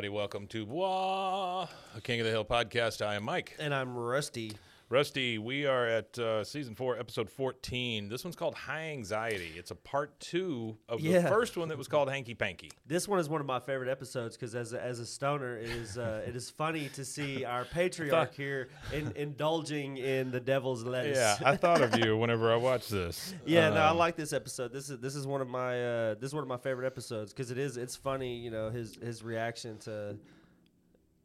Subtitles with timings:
[0.00, 0.64] Everybody, welcome to
[1.94, 3.04] a King of the Hill podcast.
[3.04, 3.54] I am Mike.
[3.60, 4.52] And I'm rusty.
[4.94, 8.08] Rusty, we are at uh, season four, episode 14.
[8.08, 9.52] This one's called High Anxiety.
[9.56, 11.28] It's a part two of the Yeah.
[11.28, 12.72] first one that was called Hanky Panky.
[12.88, 15.68] This one is one of my favorite episodes because as a, as a stoner, it
[15.70, 20.82] is uh, it is funny to see our patriarch here in, indulging in the devil's
[20.82, 21.16] lettuce.
[21.16, 23.32] Yeah, I thought of you whenever I watched this.
[23.46, 24.72] Yeah, no, I Um, like this episode.
[24.72, 27.32] This is this is one of my uh, this is one of my favorite episodes
[27.32, 28.34] because it is it's funny.
[28.38, 30.16] You know his his reaction to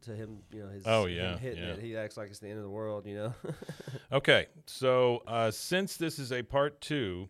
[0.06, 0.38] to him.
[0.52, 1.70] You know his Oh, him yeah, hitting yeah.
[1.74, 1.80] it.
[1.80, 3.06] He acts like it's the end of the world.
[3.06, 3.34] You know.
[4.12, 7.28] Okay, so uh, since this is a part two,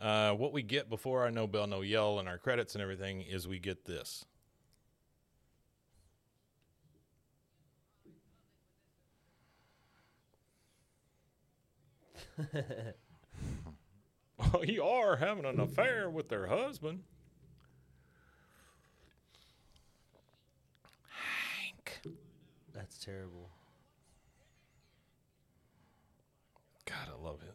[0.00, 3.20] uh, what we get before our No Bell, No Yell and our credits and everything
[3.22, 4.24] is we get this.
[14.38, 17.00] well, you are having an affair with their husband.
[22.74, 23.48] That's terrible.
[26.86, 27.54] God, I love it.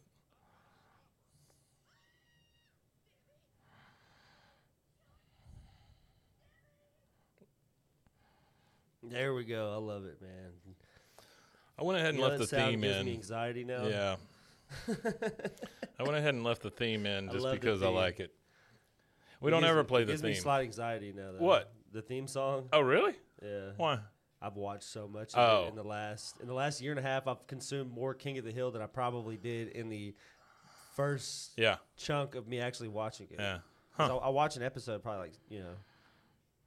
[9.04, 9.74] There we go.
[9.74, 10.52] I love it, man.
[11.80, 13.06] I went ahead and You know left the theme gives in.
[13.06, 13.86] me anxiety now.
[13.88, 14.16] Yeah.
[16.00, 18.34] I went ahead and left the theme in just the because I like it.
[19.42, 20.42] We It don't gives ever me- play the gives me theme.
[20.42, 21.32] slight anxiety now.
[21.32, 21.46] Though.
[21.46, 21.72] What?
[21.94, 22.68] The theme song.
[22.74, 23.14] Oh, really?
[23.42, 23.72] Yeah.
[23.78, 24.00] Why?
[24.42, 25.66] I've watched so much of Oh.
[25.66, 27.28] it in the last in the last year and a half.
[27.28, 30.14] I've consumed more King of the Hill than I probably did in the
[30.96, 31.78] first Yeah.
[31.98, 33.36] chunk of me actually watching it.
[33.40, 33.60] Yeah.
[33.98, 35.76] 'Cause I, I watch an episode probably like you know.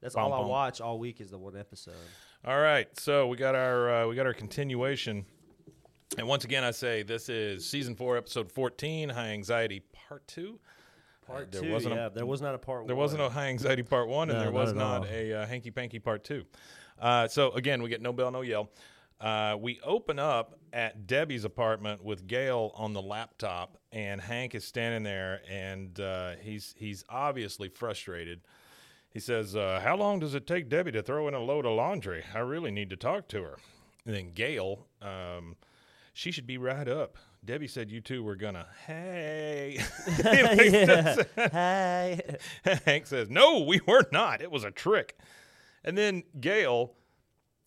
[0.00, 1.94] That's Bum, all I watch all week is the one episode.
[2.44, 2.88] All right.
[2.99, 5.25] So we got our uh, we got our continuation.
[6.19, 10.59] And once again, I say this is season four, episode fourteen, High Anxiety Part Two.
[11.27, 12.09] Part there two, wasn't a- yeah.
[12.10, 12.87] there was not a part.
[12.87, 13.03] There one.
[13.04, 15.71] wasn't a High Anxiety Part One, and there not was at not a uh, Hanky
[15.71, 16.44] Panky Part Two.
[17.03, 18.71] Uh, so again, we get no bell, no yell.
[19.21, 24.65] Uh, we open up at Debbie's apartment with Gail on the laptop, and Hank is
[24.65, 28.41] standing there, and uh, he's he's obviously frustrated.
[29.11, 31.73] He says, uh, "How long does it take Debbie to throw in a load of
[31.73, 32.25] laundry?
[32.35, 33.59] I really need to talk to her."
[34.07, 35.57] And then Gail, um,
[36.15, 37.17] she should be right up.
[37.45, 38.67] Debbie said you two were gonna.
[38.87, 39.79] Hey,
[40.25, 41.17] yeah.
[41.37, 42.37] Hey.
[42.84, 44.41] Hank says, "No, we were not.
[44.41, 45.17] It was a trick."
[45.84, 46.92] And then Gail,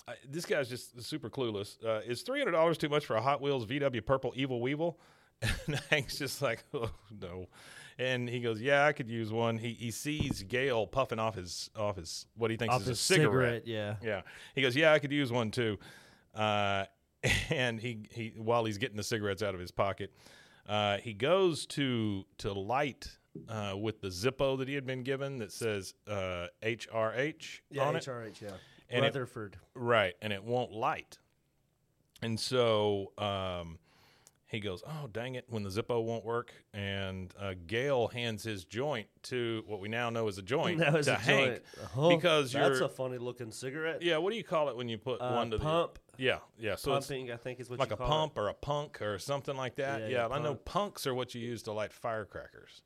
[0.07, 1.83] I, this guy's just super clueless.
[1.83, 4.99] Uh, is three hundred dollars too much for a Hot Wheels VW Purple Evil Weevil?
[5.67, 6.89] And Hank's just like, "Oh
[7.21, 7.47] no,"
[7.99, 11.69] and he goes, "Yeah, I could use one." He he sees Gail puffing off his
[11.75, 13.63] off his what he thinks Off is a cigarette.
[13.63, 13.95] cigarette, yeah.
[14.01, 14.21] Yeah.
[14.55, 15.77] He goes, "Yeah, I could use one too."
[16.33, 16.85] Uh,
[17.49, 20.13] and he he while he's getting the cigarettes out of his pocket,
[20.67, 23.09] uh, he goes to to light
[23.49, 27.95] uh, with the Zippo that he had been given that says uh, HRH Yeah, on
[27.95, 28.03] it.
[28.05, 28.49] HRH, yeah.
[28.89, 29.13] And it-
[29.73, 31.17] Right, and it won't light.
[32.21, 33.77] And so um,
[34.47, 38.63] he goes, "Oh dang it!" When the Zippo won't work, and uh, Gail hands his
[38.63, 41.63] joint to what we now know as a joint to a Hank joint.
[41.93, 44.01] Huh, because that's a funny looking cigarette.
[44.01, 44.17] yeah.
[44.17, 46.75] What do you call it when you put Uh, one to pump, the yeah yeah?
[46.75, 49.19] So it's pumping, I think is what like you a pump or a punk or
[49.19, 50.01] something like that.
[50.01, 52.81] Yeah, Yeah, yeah, I know punks are what you use to light firecrackers,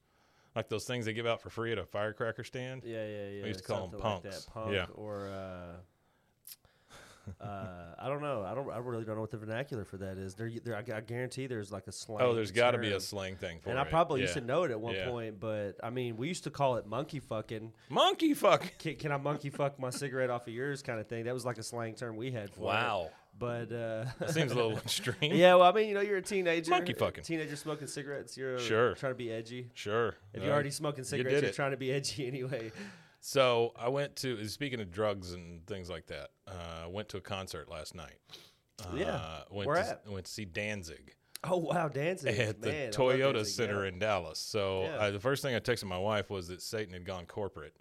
[0.59, 2.83] like those things they give out for free at a firecracker stand.
[2.85, 3.45] Yeah, yeah, yeah.
[3.45, 4.45] used to call 'em something like punks.
[4.45, 4.51] that.
[4.53, 4.85] Punk Yeah.
[4.93, 5.77] or uh,
[7.41, 8.43] uh, I don't know.
[8.43, 8.71] I don't.
[8.71, 10.33] I really don't know what the vernacular for that is.
[10.33, 12.21] There, there I, I guarantee there's like a slang.
[12.25, 13.81] Oh, there's got to be a slang thing for And it.
[13.81, 15.09] I probably used to know it at one Yeah.
[15.09, 17.71] point, but I mean, we used to call it monkey fucking.
[17.89, 18.77] monkey fuck.
[18.79, 21.25] Can, can I monkey fuck my cigarette off of yours, kind of thing?
[21.25, 22.65] That was like a slang term we had for it.
[22.65, 23.09] Wow,
[23.39, 25.33] But uh, that seems a little extreme.
[25.33, 26.71] yeah, well, I mean, you know, you're a teenager.
[26.71, 27.23] Monkey fucking.
[27.23, 28.35] Teenager smoking cigarettes.
[28.37, 28.93] You're Sure.
[28.95, 29.69] trying to be edgy.
[29.73, 30.15] Sure.
[30.33, 31.55] If Uh, you're already smoking cigarettes, did you're it.
[31.55, 32.71] trying to be edgy anyway.
[33.21, 36.29] So I went to speaking of drugs and things like that.
[36.47, 38.17] Uh, I went to a concert last night.
[38.81, 39.39] Uh, Yeah.
[39.51, 40.07] Went Where to, at?
[40.09, 43.83] went to see Danzig Oh wow, Danzig at the Man, I love Toyota Danzig, Center
[43.83, 43.91] yeah.
[43.93, 44.39] in Dallas.
[44.39, 44.95] So Yeah.
[44.97, 47.75] uh, the first thing I texted my wife was that Satan had gone corporate.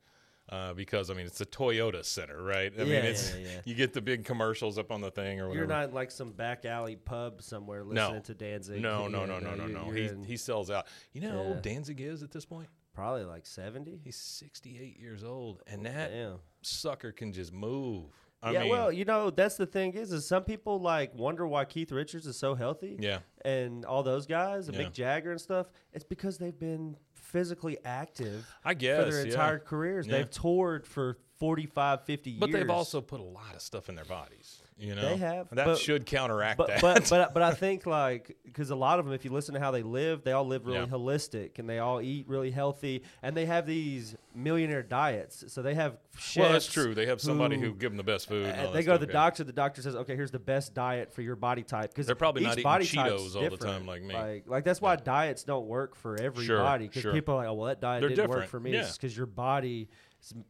[0.49, 2.73] Uh, because I mean it's a Toyota Center, right?
[2.75, 3.61] I mean Yeah, it's yeah, yeah.
[3.65, 5.59] you get the big commercials up on the thing or whatever.
[5.59, 8.81] You're not like some back alley pub somewhere listening no, to Danzig.
[8.81, 9.91] no, no, no, no, no, no.
[9.91, 10.87] He in he sells out.
[11.12, 12.69] You know how old Danzig is at this point?
[12.99, 14.00] probably like seventy.
[14.03, 16.41] He's 68 years old, and that Damn.
[16.62, 18.06] sucker can just move.
[18.43, 21.46] I yeah, mean, well, you know, that's the thing is, is some people like wonder
[21.46, 22.96] why Keith Richards is so healthy.
[23.00, 23.19] yeah.
[23.44, 24.85] and all those guys, and Yeah.
[24.85, 29.32] Mick Jagger and stuff, it's because they've been physically active I guess for their yeah.
[29.32, 30.06] entire careers.
[30.06, 30.19] Yeah.
[30.19, 32.40] They've toured for 45, 50 years.
[32.40, 34.61] But they've also put a lot of stuff in their bodies.
[34.80, 36.80] You know, They have, That but- should counteract but, that.
[36.80, 39.60] but but but I think like because a lot of them, if you listen to
[39.60, 40.86] how they live, they all live really Yeah.
[40.86, 45.44] holistic and they all eat really healthy, and they have these millionaire diets.
[45.48, 46.36] So they have chefs.
[46.36, 46.94] well, that's true.
[46.94, 48.46] They have somebody who, who- give them the best food.
[48.46, 49.12] and Uh, they go to the yeah.
[49.14, 49.42] doctor.
[49.42, 52.44] The doctor says, "Okay, here's the best diet for your body type." Because They're probably
[52.44, 54.14] not eating body Cheetos all the time like me.
[54.14, 56.86] Like, like that's why diets don't work for everybody.
[56.86, 57.12] Because sure.
[57.12, 58.82] people are like, "Oh, well, that diet They're didn't work for me." yeah.
[58.82, 58.92] Mm-hmm.
[58.92, 59.88] because your body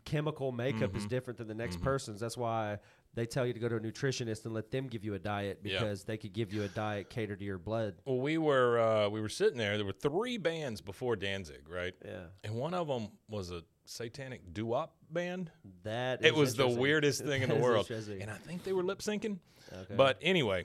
[0.04, 2.20] chemical makeup is different than the next person's.
[2.20, 2.78] That's why
[3.18, 5.60] they tell you to go to a nutritionist and let them give you a diet
[5.62, 5.80] Yeah.
[5.80, 7.94] because they could give you a diet catered to your blood.
[8.04, 9.76] Well, we were uh, we were sitting there.
[9.76, 11.94] There were three bands before Danzig, right?
[12.04, 15.50] Yeah, And one of them was a satanic doo-wop band.
[15.82, 18.98] that it was the weirdest thing in the world, and I think they were lip
[19.00, 19.38] syncing.
[19.72, 19.94] Okay.
[19.96, 20.64] But anyway,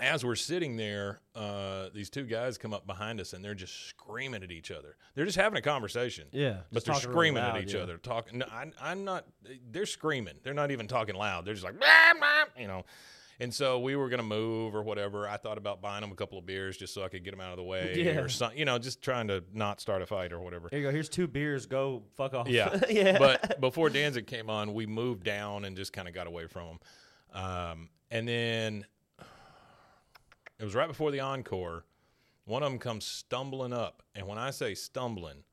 [0.00, 3.88] as we're sitting there, uh, these two guys come up behind us and they're just
[3.88, 4.96] screaming at each other.
[5.14, 6.28] They're just having a conversation.
[6.32, 7.80] Yeah, but they're screaming loud, at each yeah.
[7.80, 7.98] other.
[7.98, 8.38] Talking.
[8.38, 9.26] No, I, I'm not.
[9.70, 10.34] They're screaming.
[10.42, 11.44] They're not even talking loud.
[11.44, 12.84] They're just like, "Blah, blah," you know.
[13.40, 15.28] And so we were gonna move or whatever.
[15.28, 17.40] I thought about buying them a couple of beers just so I could get them
[17.40, 18.20] out of the way, Yeah.
[18.20, 18.58] or something.
[18.58, 20.68] You know, just trying to not start a fight or whatever.
[20.70, 20.90] Here you go.
[20.92, 21.66] Here's two beers.
[21.66, 22.48] Go fuck off.
[22.48, 23.18] Yeah, yeah.
[23.18, 26.66] But before Danzig came on, we moved down and just kind of got away from
[27.32, 27.42] them.
[27.42, 28.86] Um, and then
[30.62, 31.84] it was right before the encore.
[32.46, 35.44] One of them comes stumbling up, and when I say stumbling,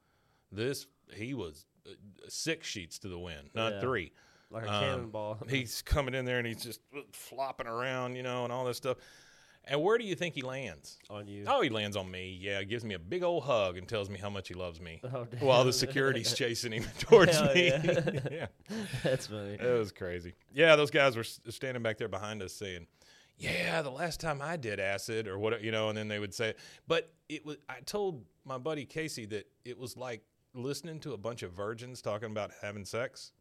[0.52, 1.92] this he was uh,
[2.28, 3.82] six sheets to the wind, not Yeah.
[3.82, 4.12] three.
[4.52, 5.38] like a Um, cannonball.
[5.50, 6.80] He's coming in there and he's just
[7.12, 8.98] flopping around, you know, and all this stuff.
[9.66, 10.98] And where do you think he lands?
[11.12, 11.44] on you.
[11.48, 12.36] Oh, he lands on me.
[12.42, 15.02] Yeah, gives me a big old hug and tells me how much he loves me.
[15.04, 17.68] Oh, while the security's chasing him towards Hell me.
[17.68, 18.10] yeah.
[18.32, 18.46] yeah,
[19.04, 19.54] That's funny.
[19.54, 20.34] it was crazy.
[20.52, 22.88] Yeah, those guys were standing back there behind us saying,
[23.40, 26.34] "Yeah, the last time I did acid or what, you know," and then they would
[26.34, 26.54] say,
[26.88, 30.22] "But it was." I told my buddy Casey that it was like
[30.54, 33.32] listening to a bunch of virgins talking about having sex.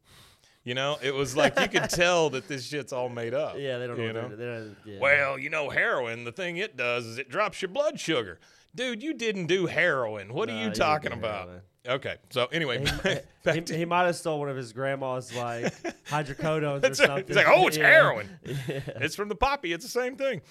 [0.64, 3.54] You know, it was like you could tell that this shit's all made up.
[3.58, 4.04] Yeah, they don't know.
[4.04, 4.98] you what they're, they're yeah.
[5.00, 8.38] Well, you know, heroin, the thing it does is it drops your blood sugar.
[8.74, 10.34] Dude, you didn't do heroin.
[10.34, 11.46] What Nah, are you you talking about?
[11.46, 11.62] heroin.
[11.88, 12.16] Okay.
[12.30, 15.72] So anyway, he, he, to he might have stole one of his grandma's like
[16.08, 17.24] hydrocodones or something.
[17.26, 17.86] He's like, oh, it's Yeah.
[17.88, 18.28] heroin.
[18.44, 18.80] Yeah.
[18.96, 19.72] It's from the poppy.
[19.72, 20.42] It's the same thing.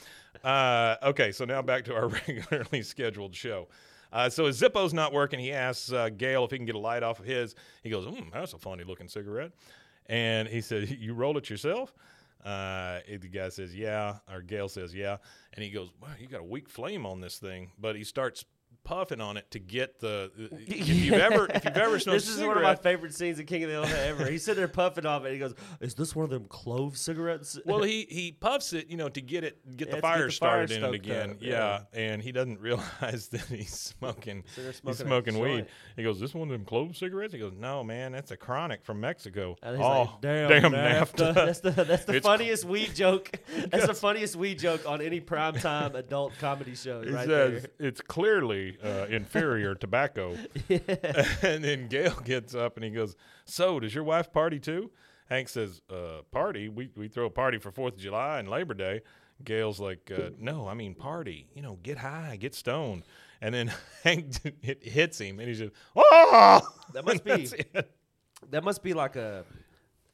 [0.44, 3.68] Uh, okay, so now back to our regularly scheduled show.
[4.12, 5.40] Uh, so his Zippo's not working.
[5.40, 7.56] He asks uh, Gail if he can get a light off of his.
[7.84, 9.52] He goes, mm, that's a funny looking cigarette.
[10.08, 11.94] And he said, you roll it yourself?
[12.46, 14.16] Uh, the guy says, yeah.
[14.32, 15.18] Or Gail says, yeah.
[15.54, 17.72] And he goes, wow, you got a weak flame on this thing.
[17.78, 18.46] But he starts
[18.88, 20.32] puffing on it to get the.
[20.78, 23.46] If you've ever, if you've ever smoked this is one of my favorite scenes in
[23.46, 24.30] King of the Hill ever.
[24.30, 25.34] He's sitting there puffing off it.
[25.34, 28.98] He goes, "Is this one of them clove cigarettes?" well, he he puffs it, you
[28.98, 30.96] know, to get it get Yeah, the to get fire the started fire in it
[30.96, 31.30] again.
[31.32, 31.80] up, yeah.
[31.94, 34.44] and he doesn't realize that he's smoking.
[34.56, 35.50] So they're he's smoking weed.
[35.50, 35.68] joint.
[35.96, 38.84] He goes, "This one of them clove cigarettes?" He goes, "No, man, that's a chronic
[38.84, 41.34] from Mexico." And he's oh, like, damn, damn NAFTA.
[41.34, 41.34] NAFTA.
[41.34, 43.32] That's the that's the It's- funniest weed joke.
[43.70, 47.02] That's the funniest weed joke on any primetime adult comedy show.
[47.02, 47.88] He right says there.
[47.88, 50.36] it's clearly uh, inferior tobacco.
[50.70, 53.16] and then Gail gets up and he goes,
[53.46, 54.92] "So, does your wife party too?"
[55.30, 56.70] Hank says, uh, "Party?
[56.70, 59.02] We we throw a party for Fourth of July and Labor Day."
[59.44, 61.48] Gail's like, uh, "No, I mean party.
[61.54, 63.04] You know, get high, get stoned."
[63.42, 63.72] And then
[64.04, 66.62] Hank it hits him, and he's just, "Oh!"
[66.94, 67.50] That must be-
[68.52, 69.44] That must be like a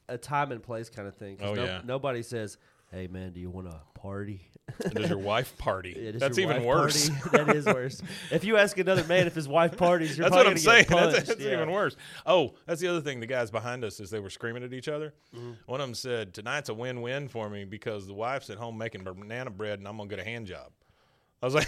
[0.10, 1.38] a time and place kind of thing.
[1.42, 1.82] Oh, no- yeah.
[1.86, 2.58] Nobody says,
[2.94, 4.50] "Hey man, do you want to party?"
[4.94, 5.94] Does your wife party?
[6.00, 7.10] Yeah, that's even worse.
[7.34, 8.02] that is worse.
[8.32, 10.86] If you ask another man if his wife parties, you're That's what I'm saying.
[10.88, 11.54] get That's, that's yeah.
[11.54, 11.98] even worse.
[12.26, 13.20] Oh, that's the other thing.
[13.20, 15.52] The guys behind us, as they were screaming at each other, Mm-hmm.
[15.66, 19.04] one of them said, "Tonight's a win-win for me because the wife's at home making
[19.04, 20.72] banana bread, and I'm gonna get a hand job."
[21.42, 21.68] I was like,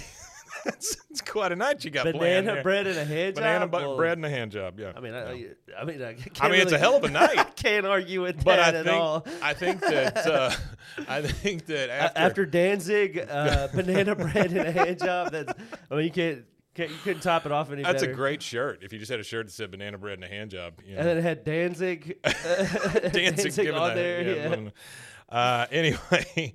[0.66, 3.72] "That's, that's quite a night you got planned Banana bread and a hand banana job.
[3.72, 4.92] bu- Well, bread and a hand job." Yeah.
[4.96, 5.46] I mean, I, I,
[5.80, 7.38] I mean, I, can't I mean, it's a hell of a night.
[7.38, 9.26] I can't argue with But that I at think all.
[9.42, 10.52] I think that uh,
[11.08, 15.32] I think that after, After Danzig, uh, banana bread and a hand job.
[15.32, 15.54] That's
[15.90, 16.44] I mean, you can't,
[16.74, 18.12] can't you couldn't top it off any that's better.
[18.12, 18.80] a great shirt.
[18.84, 20.94] If you just had a shirt that said banana bread and a hand job, you
[20.96, 21.00] know.
[21.00, 24.22] And then it had Danzig, Danzig giving on that- there.
[24.22, 24.70] yeah, Yeah,
[25.36, 26.54] Uh, anyway,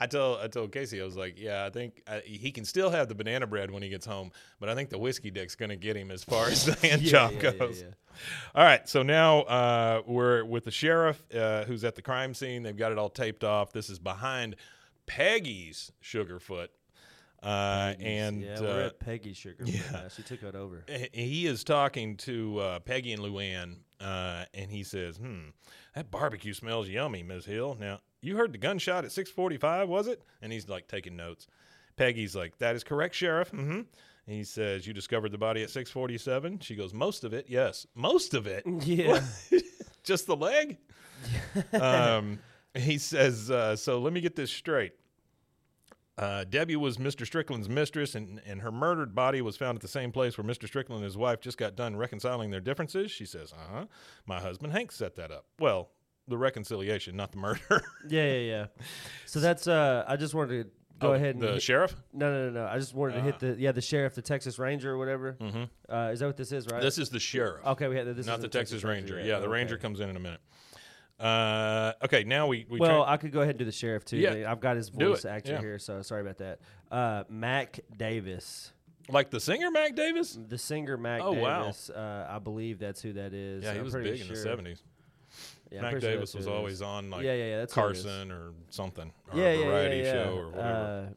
[0.00, 2.90] I told I told Casey I was like, yeah, I think uh, he can still
[2.90, 5.76] have the banana bread when he gets home, but I think the whiskey dick's gonna
[5.76, 7.82] get him as far as the hand Yeah, job yeah, goes.
[7.82, 7.88] yeah.
[8.54, 12.62] All right, so now uh, we're with the sheriff uh, who's at the crime scene.
[12.62, 13.72] They've got it all taped off.
[13.72, 14.56] This is behind
[15.06, 16.68] Peggy's Sugarfoot,
[17.42, 19.64] uh, and yeah, uh, we're at Peggy Sugar.
[19.66, 19.80] yeah.
[19.92, 20.84] Yeah, she took it over.
[21.12, 25.50] he is talking to uh, Peggy and Luann, uh, and he says, "Hmm,
[25.94, 27.76] that barbecue smells yummy, Miss Hill.
[27.78, 31.46] Now, you heard the gunshot at 6:45, was it?" And he's like taking notes.
[31.96, 33.82] Peggy's like, "That is correct, Sheriff." Mm-hmm.
[34.26, 38.34] He says, "You discovered the body at 6:47." She goes, "Most of it, yes, most
[38.34, 38.64] of it.
[38.66, 39.20] Yeah.
[40.02, 40.78] Just the leg."
[41.72, 42.38] um,
[42.74, 44.92] he says, uh, "So let me get this straight."
[46.18, 47.26] Uh, Debbie was Mr.
[47.26, 50.66] Strickland's mistress, and, and her murdered body was found at the same place where Mr.
[50.66, 53.10] Strickland and his wife just got done reconciling their differences.
[53.10, 53.86] She says, "Uh huh."
[54.24, 55.44] My husband Hank set that up.
[55.58, 55.90] Well,
[56.28, 57.60] the reconciliation, not the murder.
[58.08, 58.66] yeah, yeah, yeah.
[59.26, 61.94] So that's uh, I just wanted to go oh, ahead and the hit, sheriff.
[62.12, 62.66] No, no, no, no.
[62.66, 63.38] I just wanted uh, to hit ah.
[63.40, 65.36] the yeah the sheriff, the Texas Ranger or whatever.
[65.40, 65.92] Mm-hmm.
[65.92, 66.66] Uh, is that what this is?
[66.66, 66.82] Right.
[66.82, 67.64] This is the sheriff.
[67.66, 68.26] Okay, we had this.
[68.26, 69.16] Not the, the Texas, Texas Ranger.
[69.16, 69.28] Ranger.
[69.28, 69.52] Yeah, the okay.
[69.52, 70.40] Ranger comes in in a minute.
[71.18, 74.18] Uh, okay, now we, we well, I could go ahead and do the sheriff too.
[74.18, 75.60] Yeah, I've got his voice actor yeah.
[75.60, 76.60] here, so sorry about that.
[76.90, 78.72] Uh, Mac Davis.
[79.08, 80.38] Like the singer Mac Davis?
[80.48, 81.90] The singer Mac oh, Davis.
[81.94, 82.02] Wow.
[82.02, 83.64] Uh, I believe that's who that is.
[83.64, 84.26] Yeah, he I'm was big sure.
[84.26, 84.82] in the 70s.
[85.70, 87.74] Yeah, Mac Davis was always on like yeah, yeah, yeah, that's it.
[87.74, 91.08] Carson or something, or Yeah, a yeah, yeah, variety yeah, show or whatever.
[91.10, 91.14] Uh,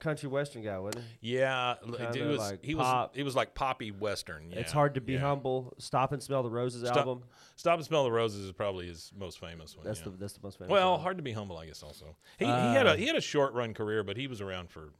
[0.00, 1.36] country western guy, wasn't he?
[1.38, 3.10] Yeah, Kinda it was like he pop.
[3.10, 4.50] was he was like poppy western.
[4.50, 5.20] Yeah, It's hard to be yeah.
[5.20, 5.72] humble.
[5.78, 7.22] Stop and smell the roses Stop, album.
[7.56, 9.86] Stop and Smell the Roses is probably his most famous one.
[9.86, 10.04] That's yeah.
[10.06, 10.70] the that's the most famous.
[10.70, 11.02] well, album.
[11.02, 11.82] hard to be humble, I guess.
[11.82, 14.40] Also, he, he had Uh, a he had a short run career, but he was
[14.40, 14.92] around for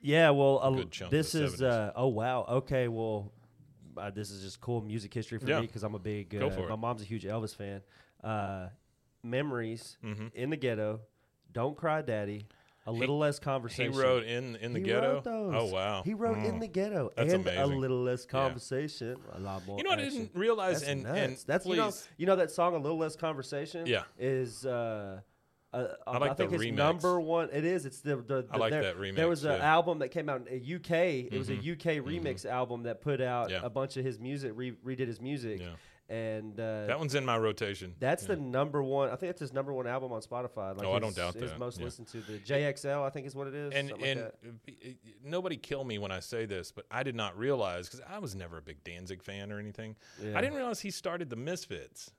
[0.00, 1.62] Yeah, well, a, good chunk of this is 70s.
[1.62, 3.32] uh, oh wow, okay, well,
[3.96, 5.60] uh, this is just cool music history for Yeah.
[5.60, 6.34] me because I'm a big.
[6.34, 6.68] Uh, it.
[6.68, 7.80] my mom's a huge Elvis fan.
[8.22, 8.68] Uh,
[9.24, 10.32] Memories Mhm.
[10.34, 11.00] in the ghetto,
[11.52, 12.46] Don't Cry Daddy,
[12.86, 13.92] a little less conversation.
[13.92, 15.22] he wrote in in the He ghetto.
[15.26, 16.60] Oh wow, He wrote in Mm.
[16.60, 19.76] the ghetto That's and a little less conversation, a lot more.
[19.76, 21.18] You know what I didn't realize, That's and nuts.
[21.18, 23.86] and that's you know you know that song a little less conversation.
[23.86, 24.04] Yeah.
[24.18, 25.20] is uh,
[25.72, 26.74] uh, I like the think it's remix.
[26.76, 27.50] number one.
[27.52, 27.84] It is.
[27.86, 28.42] It's the the.
[28.42, 29.66] the I like there, that There was an yeah.
[29.74, 31.28] album that came out in UK.
[31.30, 31.72] It was a Mhm.
[31.72, 33.60] UK remix album that put out Yeah.
[33.64, 35.74] a bunch of his music, re- redid his music, Yeah.
[36.08, 37.94] And uh, that one's in my rotation.
[38.00, 38.34] that's Yeah.
[38.34, 39.08] the number one.
[39.08, 40.76] I think that's his number one album on Spotify.
[40.76, 41.84] Like Oh, I don't doubt his that, most yeah.
[41.84, 43.02] listened to the JXL.
[43.04, 43.74] I think is what it is.
[43.74, 44.70] and like and uh,
[45.22, 48.34] nobody kill me when I say this, but I did not realize because I was
[48.34, 49.96] never a big Danzig fan or anything.
[50.22, 50.36] Yeah.
[50.36, 52.10] I didn't realize he started the Misfits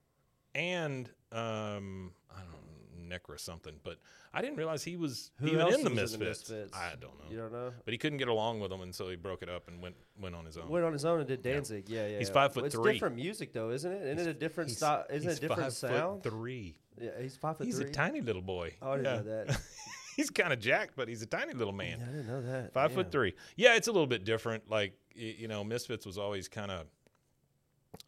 [0.56, 2.69] and um, I don't
[3.10, 3.98] know Necra something, but
[4.34, 6.50] I didn't realize he was Who even else in the was Misfits.
[6.50, 6.78] in the Misfits?
[6.78, 7.72] I don't know, You don't know.
[7.86, 9.96] but he couldn't get along with them, and so he broke it up and went
[10.20, 10.70] went on his own.
[10.70, 11.90] Went on his own and did Danzig.
[11.90, 12.20] Yeah, yeah.
[12.20, 12.34] He's yeah.
[12.34, 12.94] five foot It's three.
[12.94, 14.02] different music though, isn't it?
[14.04, 15.06] Isn't it a different He's- style?
[15.10, 16.24] Isn't it he's a different five foot sound?
[16.24, 16.78] Three.
[17.02, 17.90] Yeah, he's five foot He's three.
[17.90, 18.74] a tiny little boy.
[18.82, 19.62] Oh, I didn't know that.
[20.18, 22.02] he's kind of jacked, but he's a tiny little man.
[22.02, 22.74] I didn't know that.
[22.74, 23.36] Five foot three.
[23.56, 24.70] Yeah, it's a little bit different.
[24.70, 26.88] Like y- you know, Misfits was always kind of.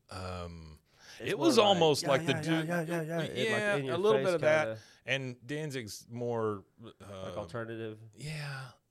[0.10, 0.78] Um,
[1.20, 2.68] It's it more was like, almost yeah, like the yeah, dude.
[2.68, 3.20] yeah, yeah, yeah, yeah.
[3.22, 4.78] It, like, yeah, in your a little face bit of kinda, that.
[5.06, 6.64] And Danzig's more.
[6.84, 6.90] Uh,
[7.26, 7.98] like alternative.
[8.18, 8.36] yeah,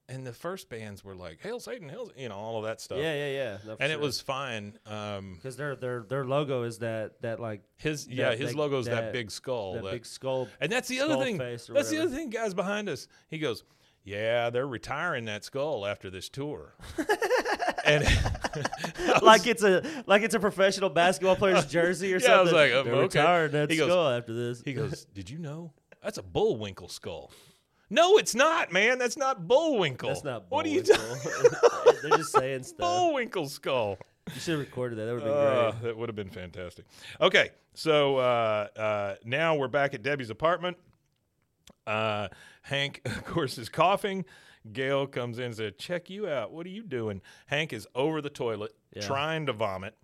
[0.08, 2.98] and the first bands were like Hail Satan, Hail, you know, all of that stuff.
[2.98, 3.58] Yeah, yeah, yeah.
[3.64, 4.76] No, and it was fine.
[4.86, 8.86] Um, because their their their logo is that that like his yeah, his that- logo's
[8.86, 9.74] that, that- big skull.
[9.74, 10.48] that that- big skull.
[10.60, 11.38] And that's the other thing.
[11.38, 13.06] That's the other thing, guys behind us.
[13.28, 13.62] He goes,
[14.02, 16.74] "Yeah, they're retiring that skull after this tour."
[17.84, 18.02] and
[18.98, 22.50] was- like it's a like it's a professional basketball player's jersey or Yeah, I was
[22.50, 22.72] something.
[22.72, 23.18] like, um, They're okay.
[23.20, 24.60] retiring that He goes- skull after this.
[24.64, 25.72] he goes, "Did you know
[26.02, 27.30] that's a bullwinkle skull?"
[27.92, 28.98] No, it's not, man.
[28.98, 30.10] That's not bullwinkle.
[30.10, 30.48] That's not.
[30.48, 30.56] bullwinkle.
[30.56, 31.98] What are you talking?
[32.08, 32.78] They're just saying stuff.
[32.78, 33.98] Bullwinkle skull.
[34.32, 35.06] You should have recorded that.
[35.06, 35.82] That would have been Uh, great.
[35.82, 36.84] that would have been fantastic.
[37.20, 40.76] Okay, so uh, uh, now we're back at Debbie's apartment.
[41.86, 42.28] Uh,
[42.62, 44.24] Hank, of course, is coughing.
[44.72, 46.52] Gail comes in and says, Check you out.
[46.52, 47.22] What are you doing?
[47.46, 49.02] Hank is over the toilet Yeah.
[49.02, 49.96] trying to vomit.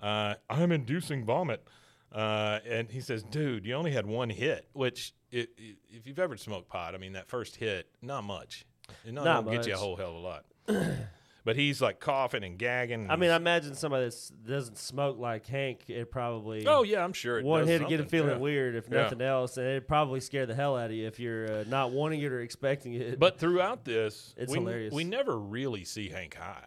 [0.00, 1.66] Uh, I'm inducing vomit.
[2.12, 5.46] Uh, and he says, Dude, you only had one hit, which, i i
[5.90, 8.64] if you've ever smoked pot, I mean, that first hit, not much.
[9.06, 10.44] It not, Not don't get you a whole hell of a lot.
[11.44, 13.10] but he's like coughing and gagging.
[13.10, 17.12] I mean, I imagine somebody that doesn't smoke like Hank, it probably oh, yeah, I'm
[17.12, 17.38] sure.
[17.38, 18.36] It one hit to get him feeling yeah.
[18.36, 19.02] weird, if Yeah.
[19.02, 21.90] nothing else, and it probably scare the hell out of you if you're uh, not
[21.90, 23.18] wanting it or expecting it.
[23.18, 24.94] But throughout this, It's we, hilarious.
[24.94, 26.66] we never really see Hank high.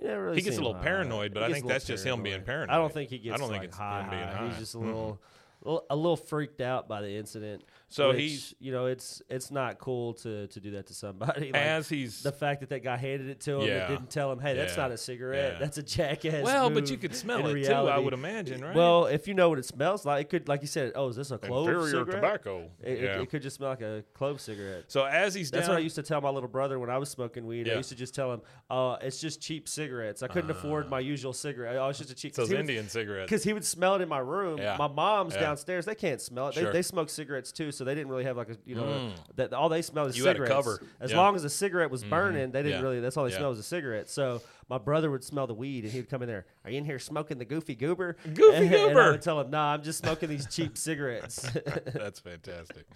[0.00, 0.84] You never really He gets a little high.
[0.84, 2.74] paranoid, but I think that's just him being paranoid.
[2.74, 3.34] I don't think he gets.
[3.34, 4.48] I don't think it's high, him being high.
[4.48, 5.20] He's just a little,
[5.62, 7.64] little- a little freaked out by the incident.
[7.92, 11.46] So which, he's- you know, it's it's not cool to to do that to somebody.
[11.52, 13.86] Like, As he's the fact that that guy handed it to him Yeah.
[13.86, 14.82] and didn't tell him, "Hey, that's Yeah.
[14.82, 15.54] not a cigarette.
[15.54, 15.58] Yeah.
[15.58, 17.72] That's a jackass." well, but you could smell it too.
[17.72, 18.74] I would imagine, right?
[18.76, 21.16] Well, if you know what it smells like, it could, like you said, oh, is
[21.16, 22.10] this a clove inferior cigarette?
[22.22, 22.70] tobacco.
[22.82, 23.20] It, it- yeah.
[23.20, 24.84] it could just smell like a clove cigarette.
[24.88, 26.98] so as he's That's down, what I used to tell my little brother when I
[26.98, 27.68] was smoking weed.
[27.68, 30.22] I used to just tell him, uh, it's just cheap cigarettes.
[30.22, 31.76] I couldn't afford my usual cigarette.
[31.76, 32.34] Oh, it's just a cheap.
[32.34, 33.28] Those Indian cigarettes.
[33.28, 34.58] Because he would smell it in my room.
[34.58, 34.76] Yeah.
[34.78, 35.86] My mom's downstairs.
[35.86, 36.54] They can't smell it.
[36.54, 36.72] They, Sure.
[36.72, 39.12] they smoke cigarettes too, so they didn't really have like a you know Mm.
[39.36, 40.52] that all they smelled is You had a cigarettes.
[40.54, 40.82] cover.
[41.00, 41.16] As Yeah.
[41.18, 42.82] long as the cigarette was burning, they didn't Yeah.
[42.82, 43.00] really.
[43.00, 43.38] That's all they Yeah.
[43.38, 44.08] smelled was a cigarette.
[44.08, 46.46] So my brother would smell the weed, and he would come in there.
[46.64, 48.16] Are you in here smoking the Goofy Goober?
[48.34, 49.10] Goofy and, And I Goober.
[49.12, 51.42] would tell him, No, I'm just smoking these cheap cigarettes.
[51.94, 52.86] That's fantastic.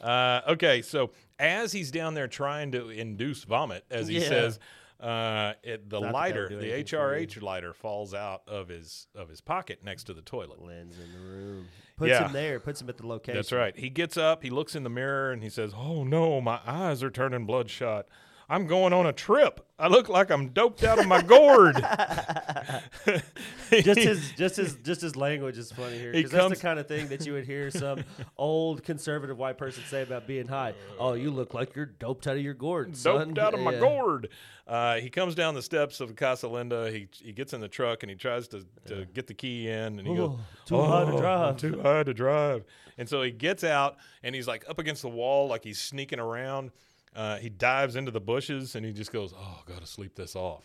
[0.00, 4.58] Uh, okay, so as he's down there trying to induce vomit, as he says,
[5.00, 7.26] uh, it, the Not that that would lighter, the anything for me.
[7.26, 10.62] HRH lighter, falls out of his of his pocket next to the toilet.
[10.62, 11.68] Lens in the room.
[11.96, 12.26] Puts Yeah.
[12.26, 12.60] him there.
[12.60, 13.36] Puts him at the location.
[13.36, 13.76] That's right.
[13.76, 17.02] He gets up, he looks in the mirror, and he says, "Oh no, my eyes
[17.02, 18.06] are turning bloodshot.
[18.50, 19.64] I'm going on a trip.
[19.78, 21.76] I look like I'm doped out of my gourd."
[23.70, 26.78] just his just his just his language is funny here He because that's the kind
[26.78, 28.04] of thing that you would hear some
[28.36, 30.74] old conservative white person say about being high.
[30.98, 33.28] Oh, you look like you're doped out of your gourd, son.
[33.28, 33.80] doped out of my Yeah.
[33.80, 34.28] gourd.
[34.66, 36.90] Uh, he comes down the steps of Casa Linda.
[36.90, 39.98] He he gets in the truck and he tries to, to get the key in,
[39.98, 42.64] and he goes, Oh, too high to "Oh, drive." Too high to drive."
[42.98, 46.18] And so he gets out and he's like up against the wall, like he's sneaking
[46.20, 46.70] around.
[47.14, 50.62] Uh, he dives into the bushes and he just goes, "Oh, gotta sleep this off."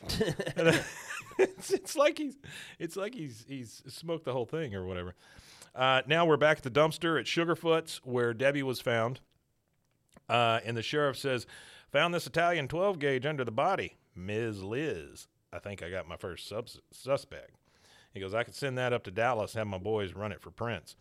[1.38, 2.38] It's, it's like he's
[2.80, 5.16] it's like he's he's smoked the whole thing or whatever.
[5.76, 9.20] Uh, now we're back at the dumpster at Sugarfoot's where Debbie was found.
[10.30, 11.46] Uh, and the sheriff says,
[11.92, 13.98] Found this Italian 12 gauge under the body.
[14.16, 14.64] Ms.
[14.64, 15.28] Liz.
[15.52, 17.52] I think I got my first subs- suspect.
[18.14, 20.52] He goes, I could send that up to Dallas, have my boys run it for
[20.52, 20.96] prints.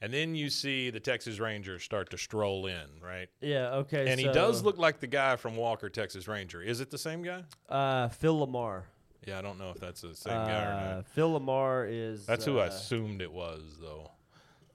[0.00, 3.28] And then you see the Texas Rangers start to stroll in, right?
[3.40, 3.70] Yeah.
[3.74, 4.08] Okay.
[4.10, 6.62] And he does look like the guy from Walker, Texas Ranger.
[6.62, 7.42] Is it the same guy?
[7.68, 8.82] Uh, Phil LaMarr.
[9.26, 11.06] Yeah, I don't know if that's the same guy or Uh, not.
[11.08, 12.24] Phil LaMarr is.
[12.26, 14.10] That's who I uh, assumed it was, though.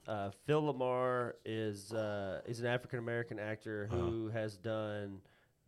[0.06, 4.02] Uh, Phil LaMarr is uh, is an African American actor Uh-huh.
[4.02, 5.20] who has done.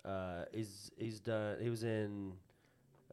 [0.04, 1.56] Uh, he's he's done.
[1.62, 2.32] He was in.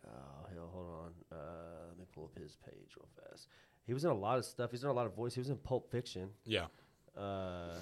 [0.06, 1.12] Oh hell, hold on.
[1.32, 3.48] Uh, let me pull up his page real fast.
[3.86, 4.72] He was in a lot of stuff.
[4.72, 5.34] He's done a lot of voice.
[5.34, 6.30] He was in Pulp Fiction.
[6.46, 6.66] Yeah.
[7.18, 7.76] Uh,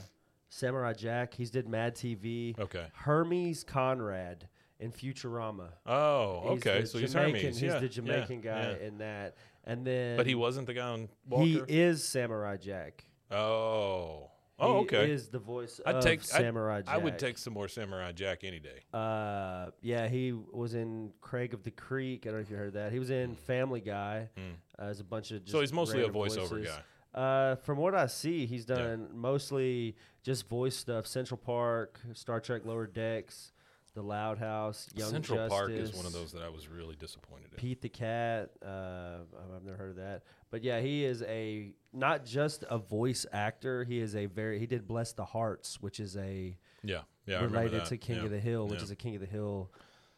[0.49, 1.33] Samurai Jack.
[1.33, 2.57] He's did Mad TV.
[2.59, 2.85] Okay.
[2.93, 4.47] Hermes Conrad
[4.79, 5.69] in Futurama.
[5.85, 6.81] Oh, okay.
[6.81, 7.59] the So he's Jamaican, Hermes.
[7.59, 8.87] He's yeah, the yeah, Jamaican guy yeah.
[8.87, 9.37] in that.
[9.63, 11.45] And then But he wasn't the guy on Walker?
[11.45, 13.05] he is Samurai Jack.
[13.29, 14.30] Oh.
[14.61, 15.11] Oh, He okay.
[15.11, 16.93] is the voice I'd of take I'd- Samurai Jack.
[16.93, 18.81] I would take some more Samurai Jack any day.
[18.93, 22.25] Uh, yeah, he was in Craig of the Creek.
[22.25, 22.91] I don't know if you heard that.
[22.91, 24.29] He was in Family Guy.
[24.37, 25.57] Uh, as a bunch of just Hmm.
[25.57, 26.67] So he's mostly a voiceover voices.
[26.67, 27.19] guy.
[27.19, 31.05] Uh, from what I see, he's done mostly just voice stuff.
[31.07, 33.51] Central Park, Star Trek Lower Decks,
[33.93, 36.95] The Loud House, Young Central Justice, Park is one of those that I was really
[36.95, 37.57] disappointed in.
[37.57, 38.51] Pete the Cat.
[38.65, 39.17] Uh,
[39.55, 43.83] I've never heard of that, but yeah, he is a not just a voice actor.
[43.83, 47.83] He is a very he did Bless the Hearts, which is a Yeah, yeah, related
[47.85, 48.83] to King Yeah, of the Hill, which yeah.
[48.85, 49.69] is a King of the Hill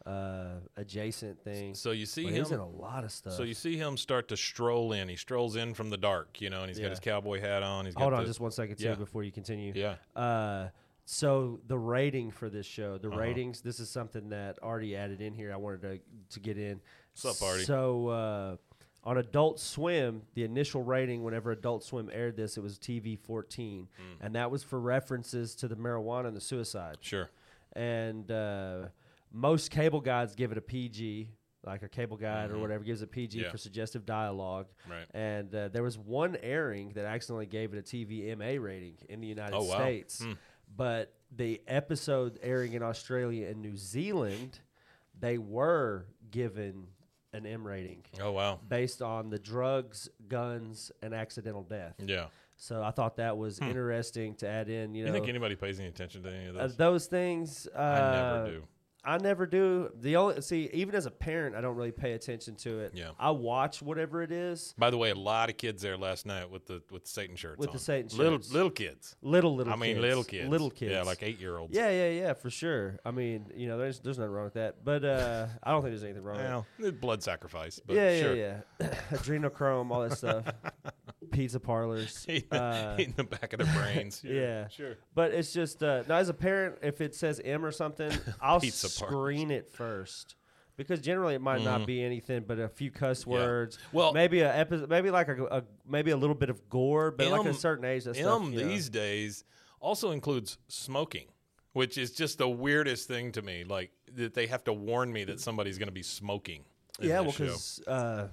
[0.06, 1.74] uh, adjacent thing.
[1.74, 2.44] So you see But him.
[2.44, 3.32] he's in a lot of stuff.
[3.32, 5.08] So you see him start to stroll in.
[5.08, 6.84] He strolls in from the dark, you know, and he's Yeah.
[6.84, 7.86] got his cowboy hat on.
[7.86, 8.94] He's got Hold on, the- just one second too Yeah.
[8.94, 9.72] before you continue.
[9.74, 9.96] yeah.
[10.14, 10.68] Uh,
[11.04, 13.18] so the rating for this show, the Uh-huh.
[13.18, 13.60] ratings.
[13.60, 15.52] This is something that Artie added in here.
[15.52, 16.80] I wanted to to get in.
[17.20, 17.64] What's up, Artie?
[17.64, 18.56] So uh,
[19.04, 23.88] on Adult Swim, the initial rating whenever Adult Swim aired this, it was TV 14,
[23.96, 24.24] Hmm.
[24.24, 26.96] and that was for references to the marijuana and the suicide.
[27.00, 27.30] Sure.
[27.74, 28.88] And uh,
[29.32, 31.30] most cable guides give it a PG.
[31.66, 33.44] Like a cable guide or whatever gives it PG Mm-hmm.
[33.46, 33.50] Yeah.
[33.50, 35.06] for suggestive dialogue, Right.
[35.14, 39.26] and uh, there was one airing that accidentally gave it a TVMA rating in the
[39.26, 39.78] United Oh, wow.
[39.78, 40.22] States.
[40.74, 40.76] Hmm.
[40.76, 44.58] But the episode airing in Australia and New Zealand,
[45.18, 46.86] they were given
[47.32, 48.60] an M rating Oh wow.
[48.68, 51.94] based on the drugs, guns, and accidental death.
[51.98, 52.26] Yeah.
[52.56, 54.94] So I thought that was interesting to add in.
[54.94, 56.76] You You know, think anybody pays any attention to any of uh, those?
[56.76, 57.66] those things.
[57.74, 58.62] Uh, I never do.
[59.04, 59.90] I never do.
[60.00, 62.92] The only see, even as a parent, I don't really pay attention to it.
[62.94, 63.10] Yeah.
[63.18, 64.74] I watch whatever it is.
[64.78, 67.36] By the way, a lot of kids there last night with the with the Satan
[67.36, 67.78] shirts With the.
[67.78, 68.18] Satan shirts.
[68.18, 69.16] little little kids.
[69.22, 69.72] Little little.
[69.72, 69.82] Kids.
[69.82, 70.02] I mean, kids.
[70.02, 70.48] little kids.
[70.48, 70.92] Little kids.
[70.92, 71.74] Yeah, like eight year olds.
[71.76, 72.98] Yeah, yeah, yeah, for sure.
[73.04, 75.92] I mean, you know, there's there's nothing wrong with that, but uh, I don't think
[75.92, 76.64] there's anything wrong.
[76.78, 77.00] with it.
[77.00, 77.80] Blood sacrifice.
[77.84, 78.34] But yeah, sure.
[78.34, 78.94] yeah, yeah.
[79.10, 80.44] Adrenochrome, all that stuff.
[81.34, 82.24] Pizza parlors.
[82.28, 84.22] Eating, Uh, eating the back of their brains.
[84.26, 84.68] yeah.
[84.68, 84.96] sure.
[85.14, 88.60] But it's just uh, now as a parent, if it says M or something, I'll
[88.60, 89.12] Pizza parlors.
[89.36, 90.36] screen it first.
[90.76, 93.24] Because generally it might not be anything but a few cuss.
[93.26, 93.34] Yeah.
[93.34, 93.78] words.
[93.92, 97.28] Well- maybe a epi- maybe like a, a maybe a little bit of gore, but
[97.28, 98.42] like at a M- certain age, that stuff.
[98.42, 98.58] M know.
[98.58, 99.44] these days
[99.80, 101.26] also includes smoking,
[101.74, 103.62] which is just the weirdest thing to me.
[103.62, 106.64] Like that they have to warn me that somebody's going to be smoking.
[107.00, 107.44] in yeah, well, this show.
[107.44, 108.28] because uh,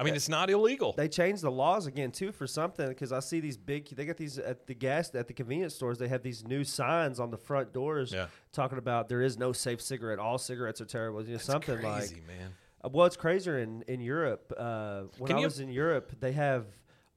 [0.00, 0.92] I mean, it's not illegal.
[0.96, 2.88] they changed the laws again too for something.
[2.88, 5.98] Because I see these big, they got these at the gas at the convenience stores.
[5.98, 8.26] They have these new signs on the front doors Yeah.
[8.52, 10.18] talking about there is no safe cigarette.
[10.18, 11.22] All cigarettes are terrible.
[11.24, 12.54] You know, something like Crazy, man.
[12.82, 14.52] Uh, Well, it's crazier in in Europe.
[14.56, 16.64] Uh, when Can I was in Europe, they have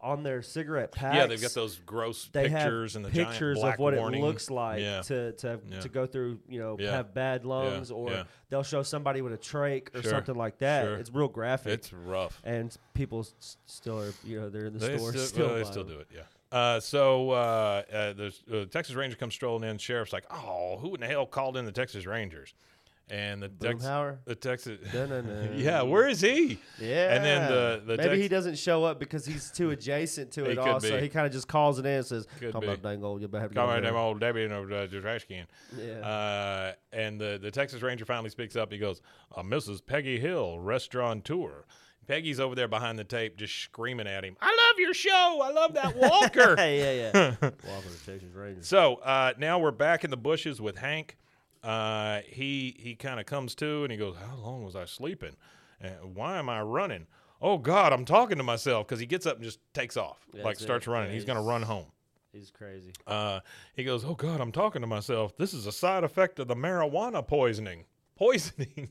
[0.03, 1.15] on their cigarette packs.
[1.15, 3.95] Yeah, they've got those gross They pictures have and the pictures giant black of what
[3.95, 4.21] warning.
[4.21, 5.01] it looks like Yeah.
[5.03, 5.79] to to, Yeah.
[5.79, 6.39] to go through.
[6.49, 6.91] You know, Yeah.
[6.91, 10.83] have bad lungs, or they'll show somebody with a trach or Sure, something like that.
[10.85, 10.95] sure.
[10.97, 11.73] It's real graphic.
[11.73, 12.41] It's rough.
[12.43, 14.11] and people s- still are.
[14.23, 15.45] You know, they're in the They store still, still.
[15.47, 16.23] well, they still do it, yeah.
[16.51, 19.79] Uh, so uh, uh, the uh, Texas Ranger comes strolling in.
[19.79, 22.53] Sheriff's like, "Oh, who in the hell called in the Texas Rangers?"
[23.09, 24.19] And the Tex- Boomhauer?
[24.25, 25.51] the Texas, Dun-dun-dun.
[25.59, 26.57] yeah, where is he?
[26.79, 30.43] Yeah, And then the the maybe he doesn't show up because he's too adjacent to
[30.45, 30.55] He it.
[30.57, 31.01] could all, so be.
[31.01, 32.75] he kind of just calls it in and says, Could "Talk be.
[32.77, 34.83] dang old, you better have to Call go my there." name old Debbie in the
[34.95, 35.45] uh, trash can.
[35.77, 35.93] Yeah.
[35.99, 38.71] Uh, and the, the Texas Ranger finally speaks up.
[38.71, 39.01] He goes,
[39.35, 39.85] uh, Mrs.
[39.85, 41.65] Peggy Hill, restaurateur.
[42.07, 45.39] Peggy's over there behind the tape just screaming at him, I love your show.
[45.43, 46.55] I love that Walker.
[46.57, 47.49] Hey, yeah, yeah.
[47.49, 47.51] To
[48.05, 48.67] Texas Rangers.
[48.67, 51.15] So uh, now we're back in the bushes with Hank.
[51.63, 55.35] Uh, he he kind of comes to and he goes, "How long was I sleeping?
[55.79, 57.07] And why am I running?
[57.41, 60.43] Oh God, I'm talking to myself." Because he gets up and just takes off, Yeah,
[60.43, 60.63] like that's it.
[60.65, 61.09] starts running.
[61.09, 61.85] Yeah, he's gonna run home.
[62.33, 62.91] He's crazy.
[63.07, 63.39] Uh,
[63.75, 65.37] he goes, "Oh God, I'm talking to myself.
[65.37, 67.85] This is a side effect of the marijuana poisoning.
[68.15, 68.89] Poisoning."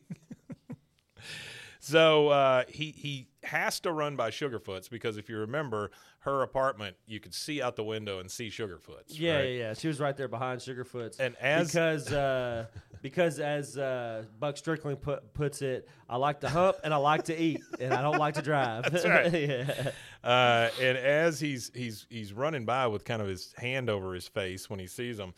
[1.81, 6.97] so uh, he he has to run by Sugarfoot's because if you remember her apartment,
[7.07, 9.19] you could see out the window and see Sugarfoot's.
[9.19, 9.43] Yeah, right?
[9.45, 9.75] yeah, yeah.
[9.75, 11.19] She was right there behind Sugarfoot's.
[11.19, 12.67] And as- because uh,
[13.03, 17.25] because as uh, Buck Strickland put, puts it, I like to hump and I like
[17.25, 18.91] to eat and I don't like to drive.
[18.91, 19.33] That's right.
[19.33, 19.91] yeah.
[20.23, 24.29] Uh, and as he's he's he's running by with kind of his hand over his
[24.29, 25.35] face when he sees him,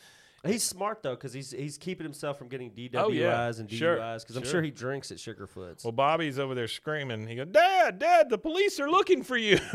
[0.47, 3.47] He's smart though because he's he's keeping himself from getting DWIs Oh, yeah.
[3.59, 4.53] and Sure, DUIs because I'm sure.
[4.53, 5.85] sure he drinks at Sugarfoot's.
[5.85, 7.27] well, Bobby's over there screaming.
[7.27, 9.59] He goes, "Dad, Dad, the police are looking for you."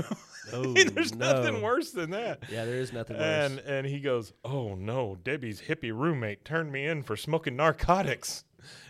[0.52, 1.32] Oh, There's no.
[1.32, 2.40] nothing worse than that.
[2.52, 3.24] yeah, there is nothing worse.
[3.26, 8.46] And and he goes, "Oh no, Debbie's hippie roommate turned me in for smoking narcotics."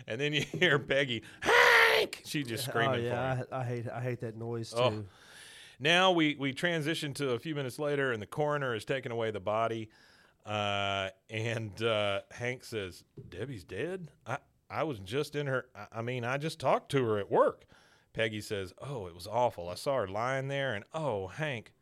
[0.06, 3.04] And then you hear Peggy, "Hank!" She just oh screaming for him.
[3.12, 4.88] yeah, I, I hate I hate that noise oh.
[4.90, 4.96] too.
[5.06, 5.12] Oh.
[5.78, 9.30] Now we we transition to a few minutes later, and the coroner is taking away
[9.30, 9.90] the body,
[10.50, 14.10] uh, and uh, Hank says, "Debbie's dead.
[14.26, 15.66] I I was just in her.
[15.76, 17.66] I, I mean, I just talked to her at work."
[18.12, 19.68] Peggy says, "Oh, it was awful.
[19.68, 21.72] I saw her lying there, and oh, Hank."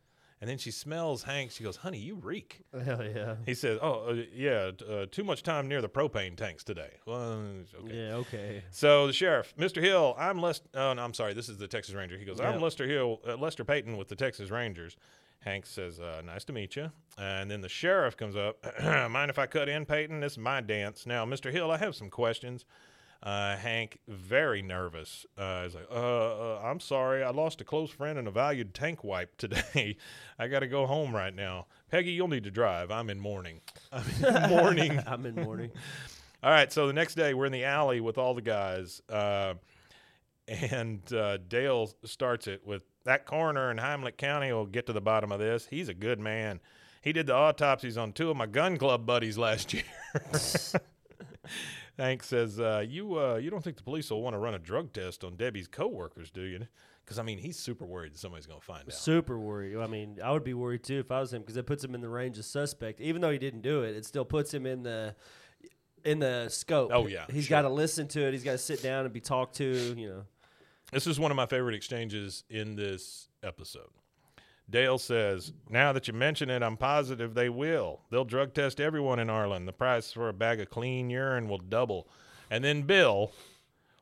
[0.41, 1.51] And then she smells Hank.
[1.51, 3.37] She goes, "Honey, you reek." Hell yeah.
[3.45, 7.41] He says, "Oh, uh, yeah, uh, too much time near the propane tanks today." Well,
[7.83, 7.95] okay.
[7.95, 8.13] Yeah.
[8.17, 8.63] Okay.
[8.69, 9.81] So the sheriff, Mr.
[9.81, 10.69] Hill, I'm Lester.
[10.75, 11.33] Oh, no, I'm sorry.
[11.33, 12.17] This is the Texas Ranger.
[12.17, 12.61] He goes, I'm.
[12.61, 14.95] Lester Hill, uh, Lester Payton with the Texas Rangers.
[15.41, 18.57] Hank says, uh, "Nice to meet you." And then the sheriff comes up.
[18.83, 20.19] Mind if I cut in, Peyton?
[20.19, 21.05] This is my dance.
[21.05, 21.51] Now, Mr.
[21.51, 22.65] Hill, I have some questions.
[23.21, 27.89] Uh, Hank, very nervous, uh, is like, uh, uh, "I'm sorry, I lost a close
[27.89, 29.97] friend and a valued tank wipe today.
[30.39, 31.67] I got to go home right now.
[31.91, 32.91] Peggy, you'll need to drive.
[32.91, 33.59] I'm in mourning.
[33.91, 35.71] I'm in mourning." I'm in mourning.
[36.41, 39.55] All right, so the next day we're in the alley with all the guys, uh,
[40.47, 45.01] and uh, Dale starts it with that coroner in Heimlich County will get to the
[45.01, 45.67] bottom of this.
[45.69, 46.59] He's a good man.
[47.01, 49.83] He did the autopsies on two of my gun club buddies last year.
[51.97, 54.59] Hank says, uh, "You uh, you don't think the police will want to run a
[54.59, 56.67] drug test on Debbie's coworkers, do you?"
[57.03, 58.93] Because I mean, he's super worried that somebody's going to find out.
[58.93, 59.77] Super worried.
[59.77, 61.95] I mean, I would be worried too if I was him because it puts him
[61.95, 63.01] in the range of suspect.
[63.01, 65.15] Even though he didn't do it, it still puts him in the
[66.05, 66.91] in the scope.
[66.93, 67.57] Oh, yeah, he's sure.
[67.57, 68.33] got to listen to it.
[68.33, 69.95] He's got to sit down and be talked to.
[69.97, 70.23] You know.
[70.91, 73.89] This is one of my favorite exchanges in this episode.
[74.69, 78.01] Dale says, Now that you mention it, I'm positive they will.
[78.11, 79.65] They'll drug test everyone in Arlen.
[79.65, 82.07] The price for a bag of clean urine will double.
[82.51, 83.31] And then Bill,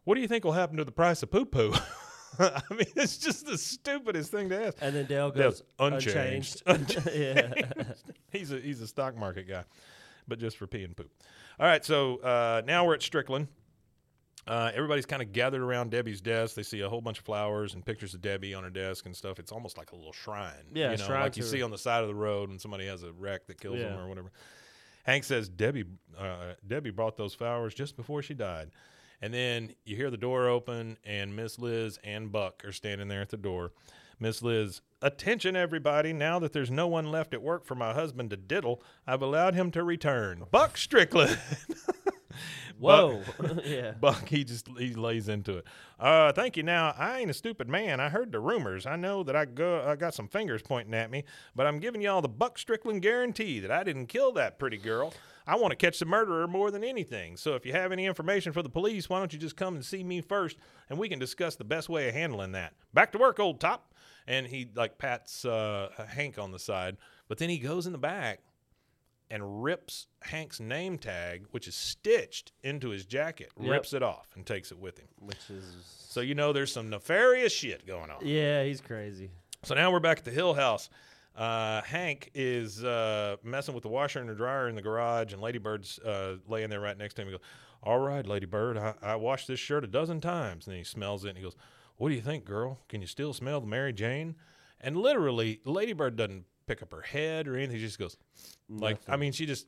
[0.03, 1.73] what do you think will happen to the price of poo poo?
[2.39, 4.77] I mean, it's just the stupidest thing to ask.
[4.81, 6.63] And then Dale Dale's goes unchanged.
[7.13, 7.51] yeah.
[8.31, 9.63] he's a he's a stock market guy,
[10.27, 11.11] but just for pee and poop.
[11.59, 13.47] All right, so uh, now we're at Strickland.
[14.47, 16.55] Uh, everybody's kind of gathered around Debbie's desk.
[16.55, 19.15] They see a whole bunch of flowers and pictures of Debbie on her desk and
[19.15, 19.39] stuff.
[19.39, 20.53] It's almost like a little shrine.
[20.73, 22.87] Yeah, you know, shrine like you see on the side of the road when somebody
[22.87, 24.31] has a wreck that kills them or whatever.
[25.03, 25.85] Hank says Debbie
[26.17, 28.71] uh, Debbie brought those flowers just before she died.
[29.21, 33.21] And then you hear the door open, and Miss Liz and Buck are standing there
[33.21, 33.71] at the door.
[34.19, 36.13] Miss Liz, attention everybody!
[36.13, 39.55] Now that there's no one left at work for my husband to diddle, I've allowed
[39.55, 40.43] him to return.
[40.51, 41.37] Buck Strickland.
[42.79, 43.21] Whoa.
[43.65, 43.91] yeah.
[43.91, 45.65] Buck, he just he lays into it.
[45.99, 46.63] Uh, thank you.
[46.63, 47.99] Now I ain't a stupid man.
[47.99, 48.85] I heard the rumors.
[48.85, 51.23] I know that I go I got some fingers pointing at me,
[51.55, 55.13] but I'm giving y'all the Buck Strickland guarantee that I didn't kill that pretty girl.
[55.47, 57.37] I want to catch the murderer more than anything.
[57.37, 59.85] So if you have any information for the police, why don't you just come and
[59.85, 60.57] see me first,
[60.89, 62.73] and we can discuss the best way of handling that.
[62.93, 63.93] Back to work, old top.
[64.27, 66.97] And he like pats uh, Hank on the side,
[67.29, 68.41] but then he goes in the back
[69.29, 73.69] and rips Hank's name tag, which is stitched into his jacket, Yep.
[73.71, 75.07] rips it off and takes it with him.
[75.19, 75.63] Which is.
[75.85, 78.25] So you know there's some nefarious shit going on.
[78.25, 79.29] Yeah, he's crazy.
[79.63, 80.89] So now we're back at the Hill House.
[81.35, 85.41] Uh, Hank is uh, messing with the washer and the dryer in the garage, and
[85.41, 87.27] Ladybird's uh, laying there right next to him.
[87.27, 87.41] He goes,
[87.83, 91.29] "All right, Ladybird, I, I washed this shirt a dozen times." And he smells it,
[91.29, 91.55] and he goes,
[91.97, 92.79] "What do you think, girl?
[92.89, 94.35] Can you still smell the Mary Jane?"
[94.81, 97.77] And literally, Ladybird doesn't pick up her head or anything.
[97.77, 98.17] She just goes,
[98.69, 99.65] like, I mean, she just,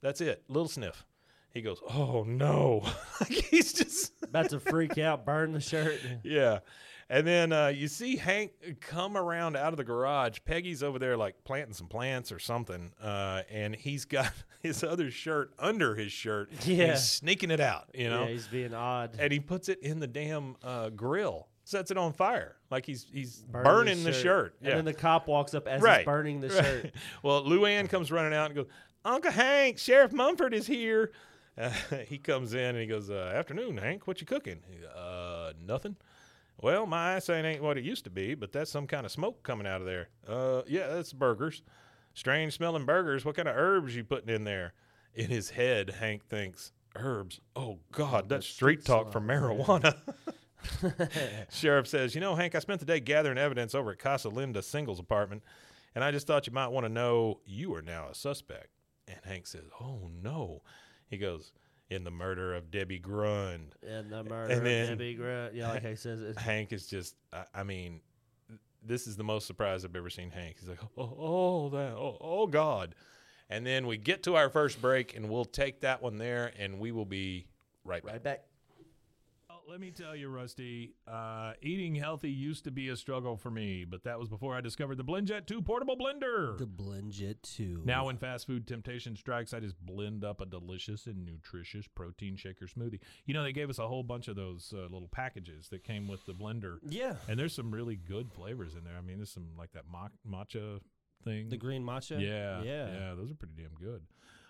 [0.00, 1.04] that's it, little sniff.
[1.52, 2.82] He goes, "Oh no!"
[3.20, 5.98] like he's just About to freak out, burn the shirt.
[6.22, 6.58] yeah.
[7.10, 10.40] And then uh, you see Hank come around out of the garage.
[10.44, 14.30] Peggy's over there like planting some plants or something, uh, and he's got
[14.62, 16.50] his other shirt under his shirt.
[16.66, 16.90] Yeah.
[16.90, 18.24] he's sneaking it out, you know.
[18.24, 19.16] Yeah, he's being odd.
[19.18, 23.06] and he puts it in the damn uh, grill, sets it on fire, like he's
[23.12, 24.54] he's burning, Burning the his shirt.
[24.62, 25.98] And then the cop walks up as Right.
[25.98, 26.64] he's burning the Right.
[26.64, 26.94] shirt.
[27.22, 28.66] well, Luann comes running out and goes,
[29.04, 31.12] Uncle Hank, Sheriff Mumford is here.
[31.56, 31.70] Uh,
[32.08, 34.06] he comes in and he goes, uh, Afternoon, Hank.
[34.06, 34.60] What you cooking?
[34.96, 35.96] Uh, nothing.
[36.60, 39.42] Well, my eyesight ain't what it used to be, but that's some kind of smoke
[39.44, 40.08] coming out of there.
[40.26, 41.62] Uh, yeah, that's burgers.
[42.14, 43.24] Strange smelling burgers.
[43.24, 44.72] What kind of herbs you putting in there?
[45.14, 47.40] In his head, Hank thinks, Herbs.
[47.54, 49.94] Oh, God, that's street talk for marijuana.
[51.50, 54.62] Sheriff says, You know, Hank, I spent the day gathering evidence over at Casa Linda
[54.62, 55.42] Singles apartment,
[55.94, 58.68] and I just thought you might want to know you are now a suspect.
[59.06, 60.62] And Hank says, Oh, no.
[61.08, 61.52] He goes,
[61.90, 63.74] In the murder of Debbie Grund.
[63.86, 65.54] And the murder And of Debbie Grant.
[65.54, 66.36] Yeah, like I says, it.
[66.36, 68.00] Hank is just, I, I mean,
[68.84, 70.56] this is the most surprised I've ever seen Hank.
[70.60, 72.94] He's like, Oh, oh, that, oh, oh, God.
[73.50, 76.78] And then we get to our first break, and we'll take that one there, and
[76.78, 77.46] we will be
[77.82, 78.12] right back.
[78.12, 78.44] right back.
[79.68, 83.84] Let me tell you, Rusty, uh, eating healthy used to be a struggle for me,
[83.84, 86.56] but that was before I discovered the BlendJet 2 portable blender.
[86.56, 87.82] The BlendJet 2.
[87.84, 92.34] now, when fast food temptation strikes, I just blend up a delicious and nutritious protein
[92.36, 93.00] shaker smoothie.
[93.26, 96.08] You know, they gave us a whole bunch of those uh, little packages that came
[96.08, 97.16] with the blender, Yeah.
[97.28, 98.96] and there's some really good flavors in there.
[98.96, 100.80] I mean, there's some like that ma- matcha
[101.24, 101.50] thing.
[101.50, 102.18] the green matcha?
[102.18, 102.90] Yeah, Yeah.
[103.10, 104.00] yeah, those are pretty damn good.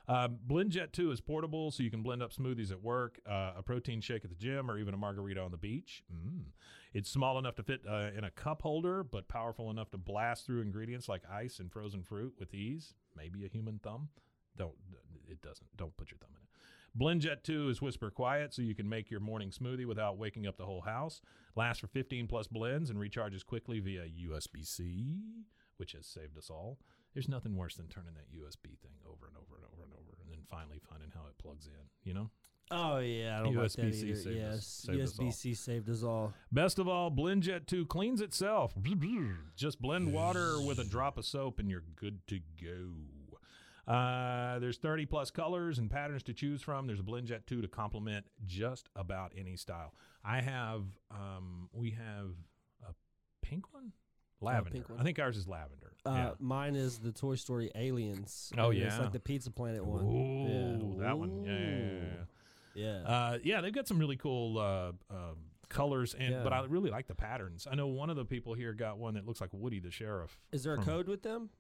[0.09, 3.63] Um, BlendJet 2 is portable, so you can blend up smoothies at work, uh, a
[3.63, 6.03] protein shake at the gym, or even a margarita on the beach.
[6.11, 6.47] Mm.
[6.95, 10.47] It's small enough to fit uh, in a cup holder, but powerful enough to blast
[10.47, 12.95] through ingredients like ice and frozen fruit with ease.
[13.15, 14.09] Maybe a human thumb.
[14.57, 14.75] Don't
[15.29, 15.77] it doesn't.
[15.77, 16.49] Don't put your thumb in it.
[16.99, 20.57] BlendJet 2 is whisper quiet, so you can make your morning smoothie without waking up
[20.57, 21.21] the whole house.
[21.55, 25.19] Lasts for 15 plus blends and recharges quickly via USB C,
[25.77, 26.79] which has saved us all.
[27.15, 29.98] There's nothing worse than turning that USB thing over and over and over and over,
[30.51, 31.73] finally finding how it plugs in.
[32.05, 32.31] You know.
[32.71, 33.41] Oh, yeah.
[33.41, 34.15] I don't like that either.
[34.15, 34.67] saved yes.
[34.67, 35.27] saved us all.
[35.27, 36.35] USB C saved us all.
[36.53, 38.75] Best of all, BlendJet 2 cleans itself.
[39.57, 43.93] Just blend water with a drop of soap and you're good to go.
[43.93, 46.87] Uh, there's 30 plus colors and patterns to choose from.
[46.87, 49.95] There's a BlendJet 2 to complement just about any style.
[50.23, 52.33] I have, um, we have
[52.87, 52.93] a
[53.41, 53.93] pink one?
[54.41, 54.71] Lavender.
[54.71, 55.01] pink one.
[55.01, 55.93] I think ours is lavender.
[56.07, 56.31] Uh, yeah.
[56.39, 58.53] Mine is the Toy Story Aliens.
[58.57, 60.05] Oh, yeah, It's like the Pizza Planet one.
[60.05, 61.45] Ooh, that one.
[61.45, 62.25] Yeah, yeah, yeah, yeah.
[62.75, 63.09] Yeah.
[63.09, 65.35] Uh, yeah, they've got some really cool uh, uh,
[65.69, 67.67] colors, and but I really like the patterns.
[67.71, 70.39] I know one of the people here got one that looks like Woody the Sheriff.
[70.53, 71.51] is there a code with them?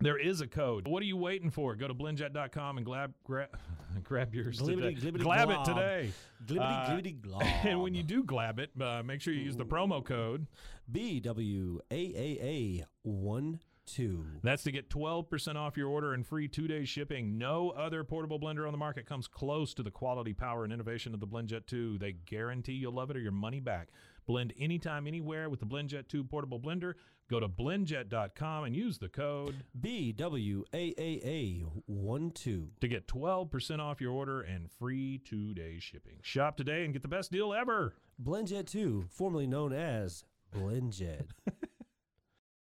[0.00, 0.86] There is a code.
[0.86, 1.74] What are you waiting for?
[1.74, 3.48] Go to blendjet.com and grab grab,
[4.04, 5.10] grab yours Glibbity, today.
[5.18, 6.12] glibbity, Glab it today.
[6.46, 7.42] Glibbity, Uh, glibbity, glob.
[7.42, 10.46] And when you do glab it, uh, make sure you use the promo code.
[10.92, 14.24] BWAAA 1 2.
[14.44, 17.36] That's to get 12% off your order and free two day shipping.
[17.36, 21.12] No other portable blender on the market comes close to the quality, power, and innovation
[21.12, 21.98] of the BlendJet 2.
[21.98, 23.88] They guarantee you'll love it or your money back.
[24.26, 26.94] Blend anytime, anywhere with the BlendJet 2 portable blender.
[27.30, 32.70] Go to blendjet.com and use the code B W A A A one two.
[32.80, 36.18] to get 12% off your order and free two day shipping.
[36.22, 37.94] Shop today and get the best deal ever.
[38.22, 41.26] Blendjet two, formerly known as Blendjet.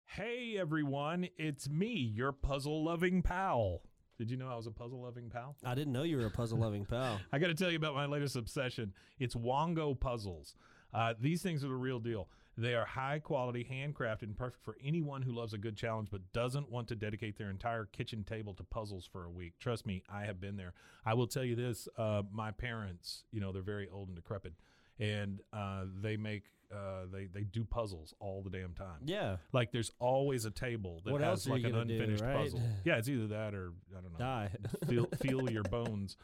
[0.06, 3.82] Hey everyone, it's me, your puzzle loving pal.
[4.20, 5.56] Did you know I was a puzzle loving pal?
[5.66, 7.20] I didn't know you were a puzzle loving pal.
[7.34, 8.94] I got to tell you about my latest obsession.
[9.18, 10.54] It's Wongo puzzles.
[10.94, 12.30] Uh, these things are the real deal.
[12.58, 16.32] They are high quality, handcrafted, and perfect for anyone who loves a good challenge but
[16.34, 19.54] doesn't want to dedicate their entire kitchen table to puzzles for a week.
[19.60, 20.74] Trust me, I have been there.
[21.06, 24.54] I will tell you this: uh, my parents, you know, they're very old and decrepit,
[25.00, 29.00] and uh, they make uh, they they do puzzles all the damn time.
[29.06, 29.38] Yeah.
[29.52, 32.36] Like there's always a table that What has like an gonna do, unfinished right?
[32.38, 32.62] puzzle.
[32.86, 34.50] Yeah, it's either that or I don't know Die.
[34.88, 36.18] feel feel your bones.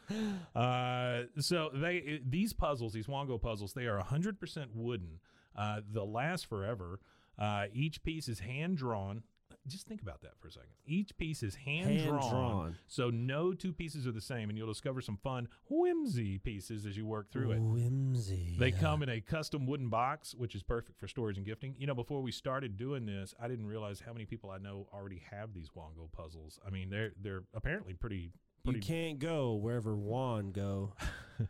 [0.54, 5.20] Uh, so they these puzzles, these Wongo puzzles, they are 100% wooden.
[5.60, 6.98] Uh, they'll last forever.
[7.38, 9.22] Uh, each piece is hand drawn.
[9.66, 10.70] Just think about that for a second.
[10.86, 12.76] Each piece is hand drawn, Hand-drawn.
[12.86, 16.96] so no two pieces are the same, and you'll discover some fun whimsy pieces as
[16.96, 17.60] you work through it.
[17.60, 18.56] Whimsy.
[18.58, 21.74] They come in a custom wooden box, which is perfect for storage and gifting.
[21.78, 24.86] You know, before we started doing this, I didn't realize how many people I know
[24.94, 26.58] already have these Wongo puzzles.
[26.66, 28.32] I mean, they're they're apparently pretty
[28.64, 30.94] You pretty can't go wherever Juan go.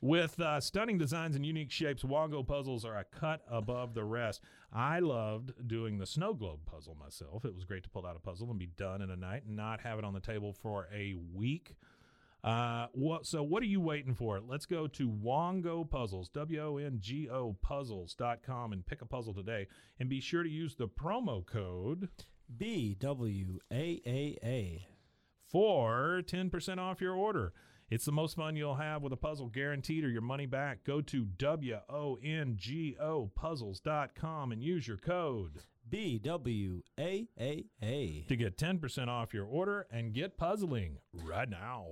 [0.00, 2.02] with uh, stunning designs and unique shapes.
[2.02, 4.40] Wongo puzzles are a cut above the rest.
[4.72, 7.44] I loved doing the snow globe puzzle myself.
[7.44, 9.56] It was great to pull out a puzzle and be done in a night and
[9.56, 11.76] not have it on the table for a week.
[12.42, 14.38] Uh, what, so what are you waiting for?
[14.38, 19.66] Let's go to Wongo Puzzles, W-O-N-G-O puzzles.com and pick a puzzle today.
[19.98, 22.10] And be sure to use the promo code
[22.54, 24.86] B W A A A.
[25.50, 27.54] for 10% off your order.
[27.90, 30.84] It's the most fun you'll have with a puzzle guaranteed or your money back.
[30.84, 31.70] Go to W-O-N-G-O
[33.34, 38.24] puzzles.com and use your code B W A A A.
[38.28, 41.86] to get 10% off your order and get puzzling right now.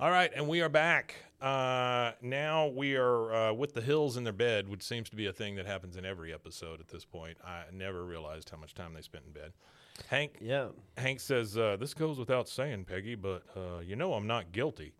[0.00, 1.16] All right, and we are back.
[1.40, 5.26] Uh, now we are uh, with the hills in their bed, which seems to be
[5.26, 7.36] a thing that happens in every episode at this point.
[7.44, 9.54] I never realized how much time they spent in bed.
[10.06, 10.68] Hank, Yeah.
[10.96, 14.92] Hank says, uh, This goes without saying, Peggy, but uh, you know I'm not guilty.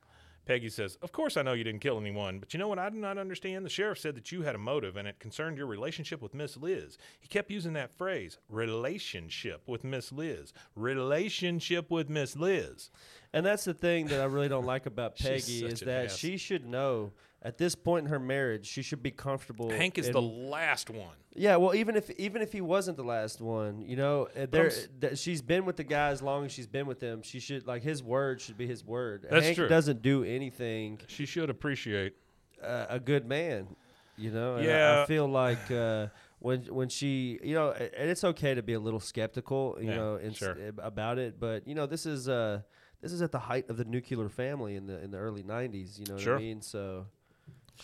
[0.47, 2.89] Peggy says, Of course I know you didn't kill anyone, but you know what I
[2.89, 3.67] do not understand?
[3.67, 6.57] The sheriff said that you had a motive and it concerned your relationship with Miss
[6.57, 6.97] Liz.
[7.21, 10.53] He kept using that phrase, relationship with Miss Liz.
[10.75, 12.91] Relationship with Miss Liz.
[13.33, 16.17] And that's the thing that I really don't like about Peggy is that ass.
[16.17, 19.71] she should know at this point in her marriage she should be comfortable.
[19.71, 21.15] Hank is in- the last one.
[21.35, 21.57] yeah.
[21.57, 25.19] Well, even if even if he wasn't the last one, you know, uh, there that
[25.19, 27.23] she's been with the guy as long as she's been with him.
[27.23, 29.27] She should like his word should be his word.
[29.31, 29.69] That's Hank true.
[29.69, 32.15] doesn't do anything She should appreciate.
[32.63, 33.77] uh, a good man.
[34.17, 35.03] You know, and I- Yeah.
[35.03, 36.09] I, feel like uh,
[36.41, 39.97] when when she, you know, and it's okay to be a little skeptical, you Yeah,
[39.97, 40.57] know, in, sure.
[40.79, 41.39] about it.
[41.39, 42.63] But you know, this is uh,
[43.01, 46.01] this is at the height of the nuclear family in the in the early '90s.
[46.01, 46.63] You know what I mean?
[46.63, 47.07] So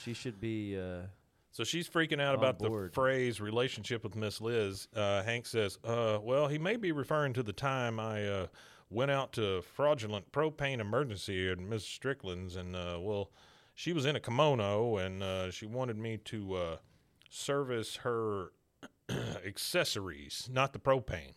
[0.02, 0.78] she should be.
[0.78, 1.06] Uh,
[1.50, 2.90] So she's freaking out about board.
[2.90, 4.88] the phrase relationship with Miss Liz.
[4.94, 8.46] Uh, Hank says, uh, well, he may be referring to the time I uh,
[8.90, 13.30] went out to fraudulent propane emergency at Miss Strickland's, and, uh, well,
[13.76, 16.76] she was in a kimono, and uh, she wanted me to uh,
[17.30, 18.52] service her
[19.46, 21.34] accessories, not the propane.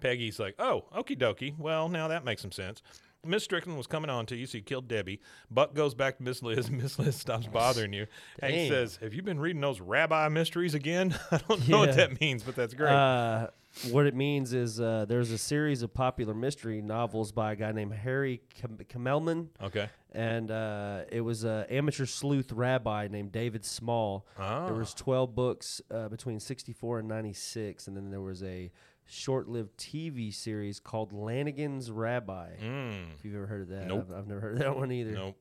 [0.00, 1.58] Peggy's like, oh, okie dokie.
[1.58, 2.82] Well, now that makes some sense.
[3.24, 5.20] Miss Strickland was coming on to you, so you killed Debbie.
[5.50, 6.70] Buck goes back to Miss Liz.
[6.70, 8.06] Miss Liz stops bothering you.
[8.38, 11.14] and he says, Have you been reading those rabbi mysteries again?
[11.30, 11.94] I don't know what Yeah.
[11.96, 12.90] that means, but that's great.
[12.92, 13.48] Uh,
[13.90, 17.70] what it means is uh, there's a series of popular mystery novels by a guy
[17.72, 19.88] named Harry Kam- Kamelman, okay.
[20.12, 24.26] and uh, it was an amateur sleuth rabbi named David Small.
[24.38, 24.66] Ah.
[24.66, 28.72] There was 12 books uh, between 64 and 96, and then there was a
[29.10, 32.50] short-lived TV series called Lanigan's Rabbi.
[32.62, 33.14] Mm.
[33.18, 34.06] If you've ever heard of that, Nope.
[34.10, 35.12] I've, I've never heard of that one either.
[35.12, 35.36] Nope.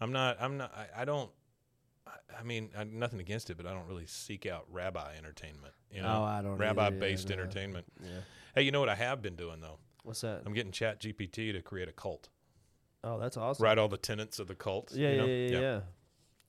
[0.00, 1.30] I'm not, I'm not, I, I don't,
[2.06, 5.72] I, I mean, I, nothing against it, but I don't really seek out rabbi entertainment.
[5.90, 6.08] You know?
[6.20, 7.34] Oh, I don't Rabbi-based no.
[7.34, 7.86] entertainment.
[8.02, 8.10] Yeah.
[8.54, 9.78] Hey, you know what I have been doing, though?
[10.02, 10.42] What's that?
[10.44, 12.28] I'm getting Chat GPT to create a cult.
[13.04, 13.64] oh, that's awesome.
[13.64, 14.92] Write all the tenets of the cult.
[14.92, 15.80] Yeah, you yeah, yeah, yeah, yeah.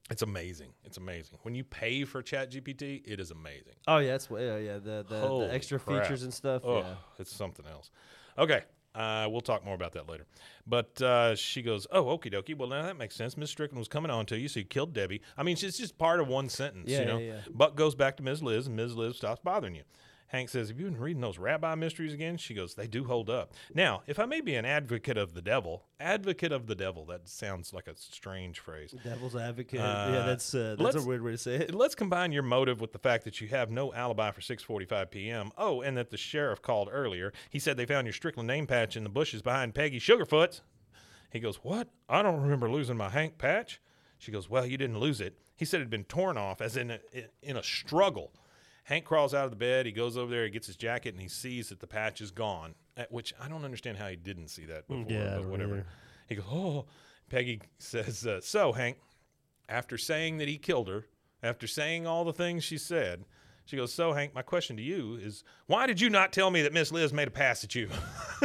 [0.09, 0.69] It's amazing.
[0.85, 1.37] It's amazing.
[1.43, 3.73] When you pay for Chat GPT, it is amazing.
[3.87, 4.73] Oh yeah, that's what- yeah, yeah.
[4.77, 6.03] The the, the extra crap.
[6.03, 6.61] features and stuff.
[6.65, 6.95] Oh, Yeah.
[7.19, 7.91] it's something else.
[8.37, 8.63] Okay.
[8.95, 10.25] Uh, we'll talk more about that later.
[10.65, 12.57] But uh, she goes, Oh, okie dokie.
[12.57, 13.37] Well, now that makes sense.
[13.37, 15.21] Miss Strickland was coming on to you, so you killed Debbie.
[15.37, 17.17] I mean, it's just part of one sentence, Yeah, you know?
[17.19, 17.39] yeah, yeah.
[17.51, 18.41] Buck goes back to Ms.
[18.41, 18.95] Liz, and Ms.
[18.95, 19.83] Liz stops bothering you.
[20.29, 22.35] Hank says, Have you been reading those rabbi mysteries again?
[22.37, 23.53] She goes, They do hold up.
[23.73, 27.29] Now, if I may be an advocate of the devil, advocate of the devil, that
[27.29, 28.93] sounds like a strange phrase.
[29.03, 29.79] Devil's advocate.
[29.79, 31.73] Uh, yeah, that's uh, that's a weird way to say it.
[31.73, 35.51] Let's combine your motive with the fact that you have no alibi for 6:45 p.m.
[35.57, 37.31] Oh, and that the sheriff called earlier.
[37.49, 40.61] He said they found your Strickland name patch in the bushes behind Peggy Sugarfoot's.
[41.31, 41.87] He goes, "What?
[42.09, 43.79] I don't remember losing my Hank patch."
[44.17, 45.37] She goes, "Well, you didn't lose it.
[45.55, 46.99] He said it had been torn off, as in a,
[47.41, 48.33] in a struggle."
[48.87, 49.85] Hank crawls out of the bed.
[49.85, 50.45] He goes over there.
[50.45, 52.73] He gets his jacket, and he sees that the patch is gone.
[52.95, 55.05] At which I don't understand how he didn't see that before.
[55.09, 55.73] yeah, but whatever.
[55.73, 55.85] either.
[56.29, 56.85] He goes, "Oh."
[57.29, 58.97] Peggy says, uh, "So, Hank,
[59.67, 61.05] after saying that he killed her,
[61.43, 63.25] after saying all the things she said,
[63.67, 66.63] she goes, So, Hank, my question to you is why did you not tell me
[66.63, 67.89] that Miss Liz made a pass at you?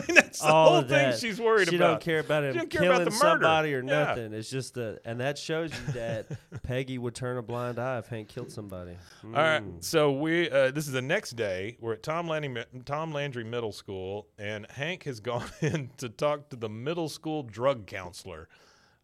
[0.09, 1.87] And That's the All whole thing she's worried she about.
[1.91, 3.19] don't care about him She don't care killing about the murder.
[3.43, 4.05] somebody or Yeah.
[4.05, 4.33] nothing.
[4.33, 6.27] It's just a, and that shows you that
[6.63, 8.97] Peggy would turn a blind eye if Hank killed somebody.
[9.23, 9.85] All right, Mm.
[9.85, 11.77] so we uh, this is the next day.
[11.79, 16.49] We're at Tom Landry, Tom Landry Middle School, and Hank has gone in to talk
[16.51, 18.49] to the middle school drug counselor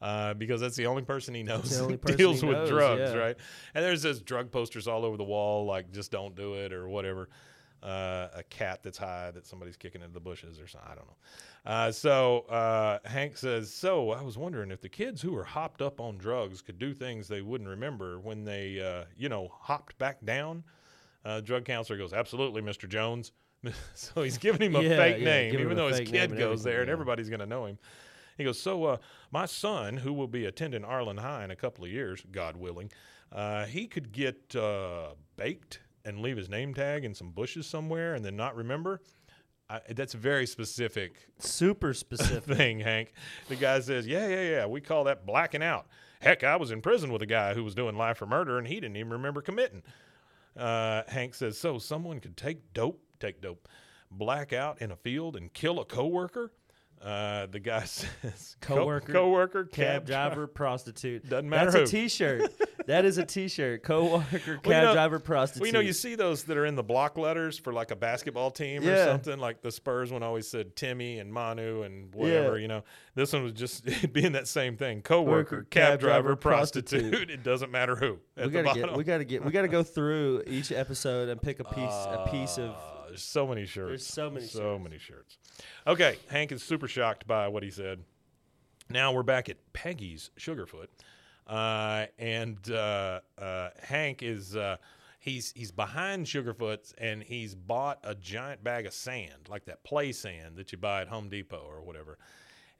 [0.01, 3.14] uh, because that's the only person he knows that deals with knows, drugs, yeah.
[3.14, 3.36] right?
[3.74, 6.88] And there's those drug posters all over the wall, like "just don't do it" or
[6.88, 7.28] whatever.
[7.80, 10.90] Uh, a cat that's high that somebody's kicking into the bushes or something.
[10.90, 11.16] I don't know.
[11.64, 15.80] Uh, so uh, Hank says, "So I was wondering if the kids who were hopped
[15.80, 19.96] up on drugs could do things they wouldn't remember when they, uh, you know, hopped
[19.99, 20.64] back down."
[21.24, 22.88] Uh, drug counselor goes, "Absolutely, Mr.
[22.88, 23.32] Jones."
[23.94, 26.80] so he's giving him a Yeah, fake yeah, name, even though his kid goes there
[26.82, 27.78] and everybody's going to know him.
[28.39, 28.97] He goes, "So uh,
[29.30, 32.91] my son, who will be attending Arlen High in a couple of years, God willing,
[33.32, 38.14] uh, he could get uh, baked and leave his name tag in some bushes somewhere
[38.14, 39.03] and then not remember."
[39.70, 42.45] I, that's a very specific Super specific.
[42.57, 43.12] thing, Hank.
[43.49, 44.66] The guy says, "Yeah, yeah, yeah.
[44.66, 45.86] We call that blacking out."
[46.20, 48.66] Heck, I was in prison with a guy who was doing life for murder, and
[48.66, 49.82] he didn't even remember committing.
[50.57, 53.68] Uh, Hank says, "So someone could take dope, take dope,
[54.11, 56.53] black out in a field and kill a coworker."
[57.03, 61.28] Uh, the guy says, Co- Coworker, coworker, cab driver, prostitute.
[61.28, 61.99] Doesn't matter That's who.
[61.99, 62.53] a T-shirt.
[62.86, 63.84] that is a T-shirt.
[63.84, 65.61] Co-worker, cab Well, you know- driver, prostitute.
[65.61, 67.96] Well, you know, you see those that are in the block letters for like a
[67.96, 69.38] basketball team or something.
[69.38, 72.57] Like the Spurs one always said Timmy and Manu and whatever.
[72.57, 72.62] Yeah.
[72.62, 72.84] You know,
[73.14, 77.11] this one was just being that same thing: coworker, Worker, cab, cab driver, driver, prostitute.
[77.12, 77.30] prostitute.
[77.30, 78.18] it doesn't matter who.
[78.36, 78.96] We gotta get.
[78.96, 79.44] We gotta get.
[79.44, 81.76] We gotta go through each episode and pick a piece.
[81.78, 82.70] a piece of.
[82.70, 83.88] Uh, there's so many shirts.
[83.88, 84.82] There's so many So shirts.
[84.84, 85.38] many shirts.
[85.86, 88.02] Okay, Hank is super shocked by what he said.
[88.90, 90.88] Now we're back at Peggy's Sugarfoot,
[91.46, 94.76] uh, and uh, uh, Hank is uh,
[95.18, 100.12] he's he's behind Sugarfoot's, and he's bought a giant bag of sand, like that play
[100.12, 102.18] sand that you buy at Home Depot or whatever.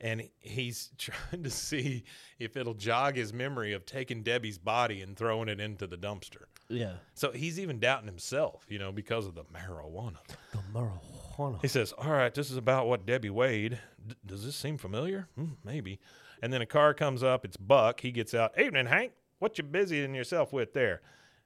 [0.01, 2.05] And he's trying to see
[2.39, 6.45] if it'll jog his memory of taking Debbie's body and throwing it into the dumpster.
[6.69, 6.95] Yeah.
[7.15, 10.19] So he's even doubting himself, you know, because of the marijuana.
[10.53, 11.18] The marijuana.
[11.63, 13.79] He says, All right, this is about what Debbie weighed.
[14.07, 15.29] D- does this seem familiar?
[15.37, 16.01] Hmm, maybe.
[16.43, 17.45] And then a car comes up.
[17.45, 18.01] It's Buck.
[18.01, 18.59] He gets out.
[18.61, 19.13] Evening, Hank.
[19.39, 21.01] What you busying yourself with there?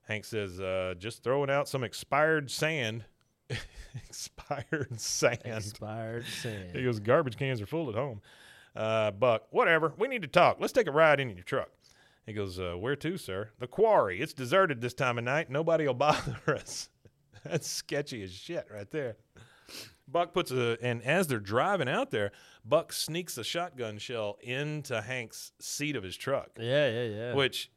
[0.08, 3.04] Hank says, uh, Just throwing out some expired sand.
[4.08, 5.40] expired sand.
[5.44, 6.74] Expired sand.
[6.74, 8.20] He goes, Garbage cans are full at home.
[8.74, 9.92] Uh, Buck, whatever.
[9.98, 10.56] We need to talk.
[10.58, 11.68] Let's take a ride in your truck.
[12.24, 13.50] He goes, uh, Where to, sir?
[13.58, 14.20] The quarry.
[14.20, 15.50] It's deserted this time of night.
[15.50, 16.88] Nobody will bother us.
[17.44, 19.16] That's sketchy as shit right there.
[20.12, 22.32] Buck puts a, and as they're driving out there,
[22.64, 27.34] Buck sneaks a shotgun shell into Hank's seat of his truck, Yeah, yeah, yeah.
[27.34, 27.70] which,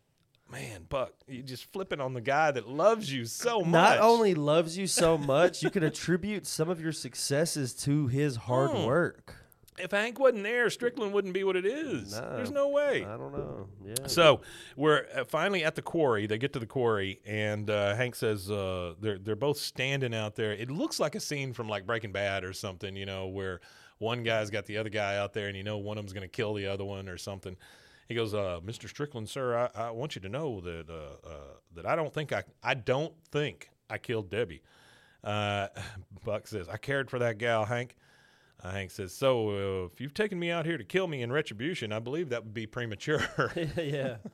[0.52, 3.68] man, Buck, you just flipping on the guy that loves you so much.
[3.72, 8.36] Not only loves you so much, you can attribute some of your successes to his
[8.36, 8.86] hard Mm.
[8.86, 9.36] work.
[9.78, 12.13] If Hank wasn't there, Strickland wouldn't be what it is.
[12.13, 12.36] No.
[12.36, 13.03] There's no way.
[13.03, 13.67] I don't know.
[13.86, 14.07] Yeah.
[14.07, 14.41] So
[14.76, 16.28] we're uh, finally at the quarry.
[16.28, 20.36] They get to the quarry, and uh, Hank says uh, they're they're both standing out
[20.36, 20.53] there.
[20.53, 23.59] It looks like a scene from like Breaking Bad or something, you know, where
[23.97, 26.28] one guy's got the other guy out there, and you know one of them's going
[26.28, 27.55] to kill the other one or something.
[28.07, 28.88] He goes, uh, "Mr.
[28.88, 32.32] Strickland, sir, I, I want you to know that uh, uh, that I don't think
[32.32, 34.61] I I don't think I killed Debbie."
[35.23, 35.67] Uh,
[36.23, 37.95] Buck says, "I cared for that gal, Hank."
[38.64, 39.49] Uh, Hank says, "So
[39.84, 42.43] uh, if you've taken me out here to kill me in retribution, I believe that
[42.43, 43.24] would be premature."
[43.78, 44.18] yeah.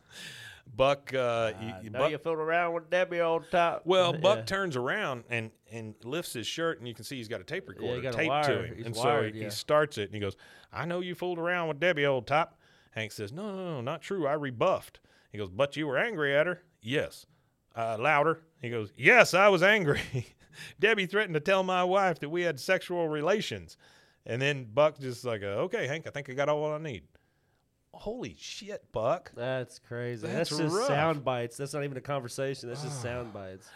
[0.76, 3.80] Buck, uh, y- I y- know Buck you fool around with Debbie all the time.
[3.84, 4.46] well, Buck Yeah.
[4.46, 7.68] turns around and and lifts his shirt, and you can see he's got a tape
[7.68, 9.46] recorder a taped to him, He's and wired, so he, yeah.
[9.46, 10.38] he starts it, and he goes,
[10.72, 12.58] "I know you fooled around with Debbie, old top."
[12.92, 14.28] Hank says, "No, no, no, not true.
[14.28, 15.00] I rebuffed."
[15.32, 17.26] He goes, "But you were angry at her." Yes.
[17.76, 18.42] Uh, louder.
[18.62, 20.02] He goes, "Yes, I was angry."
[20.80, 23.78] Debbie threatened to tell my wife that we had sexual relations,
[24.26, 27.04] and then Buck just like, uh, "Okay, Hank, I think I got all I need."
[27.94, 29.32] Holy shit, Buck!
[29.36, 30.26] That's crazy.
[30.26, 30.88] That's That's, just rough.
[30.88, 31.58] sound bites.
[31.58, 32.70] That's not even a conversation.
[32.70, 33.68] That's just sound bites.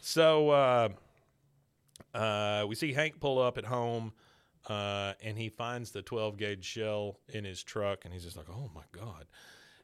[0.00, 0.88] So uh,
[2.12, 4.12] Uh, we see Hank pull up at home,
[4.68, 8.48] uh, and he finds the 12 gauge shell in his truck, and he's just like,
[8.48, 9.26] "Oh my god!"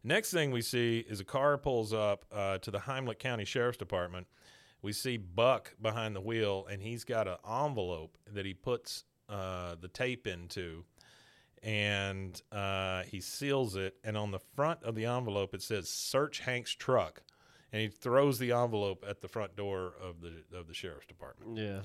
[0.03, 3.79] Next thing we see is a car pulls up uh, to the Heimlich County Sheriff's
[3.79, 4.27] Department.
[4.83, 9.77] We see Buck behind the wheel, and he's got an envelope that he puts uh,
[9.81, 10.85] the tape into,
[11.63, 13.95] and uh, he seals it.
[14.05, 17.23] And on the front of the envelope, it says "Search Hank's truck,"
[17.73, 21.57] and he throws the envelope at the front door of the of the sheriff's department.
[21.59, 21.81] Yeah.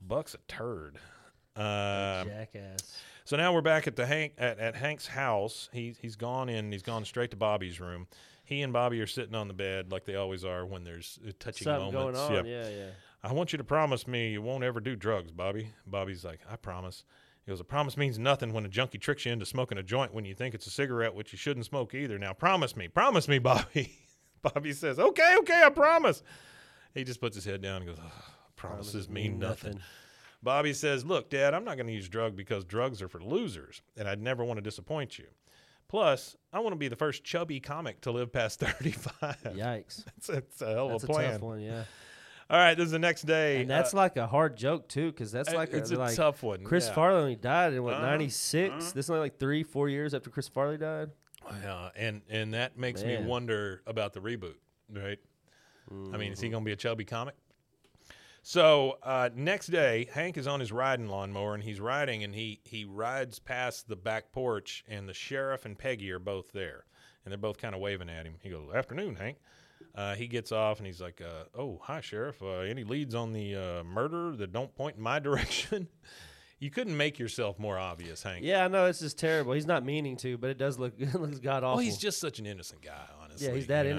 [0.00, 0.98] Buck's a turd.
[1.54, 2.96] Uh, Jackass.
[3.24, 5.68] so now we're back at the Hank at, at Hank's house.
[5.72, 6.72] He he's gone in.
[6.72, 8.06] He's gone straight to Bobby's room.
[8.44, 11.64] He and Bobby are sitting on the bed like they always are when there's touching
[11.66, 12.18] Something moments.
[12.20, 12.46] going on.
[12.46, 12.46] Yep.
[12.46, 12.90] Yeah, yeah.
[13.24, 15.70] I want you to promise me you won't ever do drugs, Bobby.
[15.86, 17.04] Bobby's like, I promise.
[17.44, 20.14] He goes, a promise means nothing when a junkie tricks you into smoking a joint
[20.14, 22.18] when you think it's a cigarette, which you shouldn't smoke either.
[22.18, 23.92] Now promise me, promise me, Bobby.
[24.42, 26.22] Bobby says, okay, okay, I promise.
[26.94, 28.12] He just puts his head down and goes, "Ugh,
[28.56, 29.80] promises mean nothing.
[30.42, 33.80] Bobby says, Look, Dad, I'm not going to use drug because drugs are for losers,
[33.96, 35.26] and I'd never want to disappoint you.
[35.88, 39.38] Plus, I want to be the first chubby comic to live past 35.
[39.54, 40.04] Yikes.
[40.16, 41.32] That's, that's a hell of a a plan.
[41.32, 41.84] tough one, yeah.
[42.52, 43.62] All right, this is the next day.
[43.62, 45.98] And that's Uh, like a hard joke too, because that's uh, like it's a, a
[45.98, 46.62] like tough one.
[46.64, 46.92] Chris yeah.
[46.94, 48.70] Farley died in what Uh-huh, 96.
[48.70, 48.78] uh-huh.
[48.94, 51.10] This is only like three, four years after Chris Farley died.
[51.62, 54.54] Yeah, and, and that makes me wonder about the reboot,
[54.92, 55.18] right?
[55.90, 56.44] I mean, is Mm-hmm.
[56.44, 57.34] he going to be a chubby comic?
[58.42, 62.60] So uh, next day, Hank is on his riding lawnmower and he's riding, and he
[62.64, 66.84] he rides past the back porch, and the sheriff and Peggy are both there,
[67.24, 68.34] and they're both kind of waving at him.
[68.42, 69.38] He goes, "Afternoon, Hank."
[69.94, 72.42] Uh, he gets off and he's like, uh, "Oh, hi, sheriff.
[72.42, 75.88] Uh, any leads on the uh, murder that don't point in my direction?"
[76.58, 78.44] you couldn't make yourself more obvious, Hank.
[78.44, 79.52] Yeah, I know it's just terrible.
[79.52, 81.76] He's not meaning to, but it does look it looks god awful.
[81.76, 83.48] Well, he's just such an innocent guy, honestly.
[83.48, 83.98] yeah, he's that you know?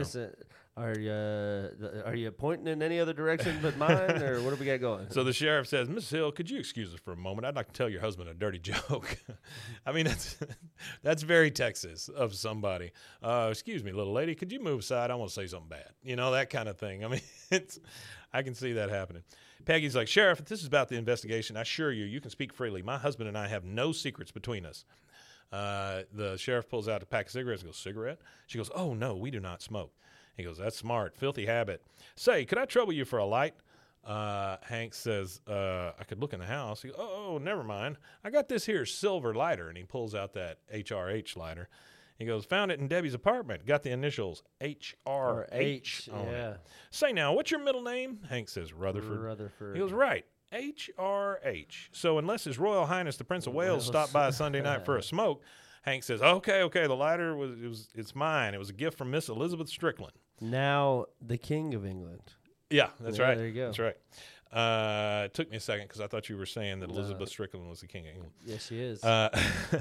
[0.76, 1.69] Are you uh,
[2.03, 5.05] are you pointing in any other direction but mine, or what do we got going?
[5.11, 7.45] So the sheriff says, Miss Hill, could you excuse us for a moment?
[7.45, 9.19] I'd like to tell your husband a dirty joke.
[9.86, 10.36] I mean, that's
[11.03, 12.91] that's very Texas of somebody.
[13.21, 15.11] Uh, excuse me, little lady, could you move aside?
[15.11, 15.91] I want to say something bad.
[16.01, 17.05] You know, that kind of thing.
[17.05, 17.21] I mean,
[17.51, 17.80] it's
[18.34, 19.21] I can see that happening.
[19.65, 22.51] Peggy's like, Sheriff, if this is about the investigation, I assure you, you can speak
[22.51, 22.82] freely.
[22.82, 24.86] My husband and I have no secrets between us.
[25.51, 28.17] Uh, the sheriff pulls out a pack of cigarettes and goes, Cigarette?
[28.47, 29.93] She goes, Oh, no, we do not smoke.
[30.36, 31.17] He goes, That's smart.
[31.17, 31.84] Filthy habit.
[32.15, 33.55] Say, could I trouble you for a light?
[34.05, 36.81] Uh, Hank says, uh, I could look in the house.
[36.81, 37.95] He goes, oh, never mind.
[38.21, 39.69] I got this here silver lighter.
[39.69, 41.69] And he pulls out that HRH lighter.
[42.19, 43.65] He goes, Found it in Debbie's apartment.
[43.65, 46.51] Got the initials HRH on yeah.
[46.51, 46.59] it.
[46.91, 48.19] Say now, what's your middle name?
[48.29, 49.19] Hank says, Rutherford.
[49.19, 49.75] Rutherford.
[49.75, 50.25] He goes, Right.
[50.53, 51.89] HRH.
[51.91, 55.03] So unless His Royal Highness the Prince of Wales stopped by Sunday night for a
[55.03, 55.41] smoke,
[55.81, 58.53] Hank says, Okay, okay, the lighter was it was it's mine.
[58.53, 60.13] It was a gift from Miss Elizabeth Strickland.
[60.43, 62.33] Now the King of England.
[62.69, 63.37] Yeah, that's Yeah, right.
[63.37, 63.65] there you go.
[63.67, 63.95] That's right.
[64.51, 67.67] Uh, it took me a second because I thought you were saying that Elizabeth Strickland
[67.67, 68.33] was the king of England.
[68.45, 69.03] Yes, she is.
[69.03, 69.29] Uh,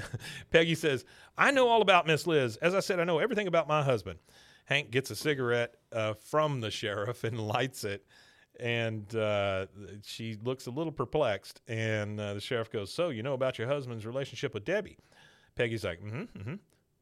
[0.51, 1.05] Peggy says,
[1.37, 2.57] I know all about Miss Liz.
[2.57, 4.17] As I said, I know everything about my husband.
[4.65, 8.03] Hank gets a cigarette uh, from the sheriff and lights it.
[8.59, 9.67] And uh,
[10.03, 11.61] she looks a little perplexed.
[11.67, 14.97] And uh, the sheriff goes, So, you know about your husband's relationship with Debbie?
[15.55, 16.53] Peggy's like, Mm hmm, mm hmm.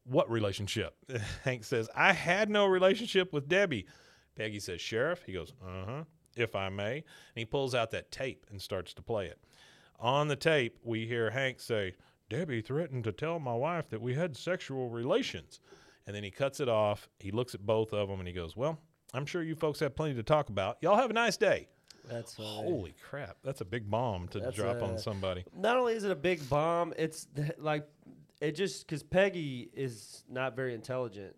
[0.04, 0.94] What relationship?
[1.44, 3.86] Hank says, I had no relationship with Debbie.
[4.36, 5.22] Peggy says, Sheriff?
[5.24, 6.04] He goes, Uh huh,
[6.36, 6.96] if I may.
[6.96, 9.38] And he pulls out that tape and starts to play it.
[10.00, 11.94] On the tape, we hear Hank say,
[12.28, 15.60] Debbie threatened to tell my wife that we had sexual relations.
[16.06, 17.08] And then he cuts it off.
[17.20, 18.78] He looks at both of them and he goes, Well,
[19.14, 20.78] I'm sure you folks have plenty to talk about.
[20.80, 21.68] Y'all have a nice day.
[22.08, 22.48] That's funny.
[22.68, 23.36] Holy crap.
[23.44, 25.44] That's a big bomb to That's drop on somebody.
[25.56, 27.86] Not only is it a big bomb, it's th- like
[28.42, 31.34] it just because Peggy is not very intelligent.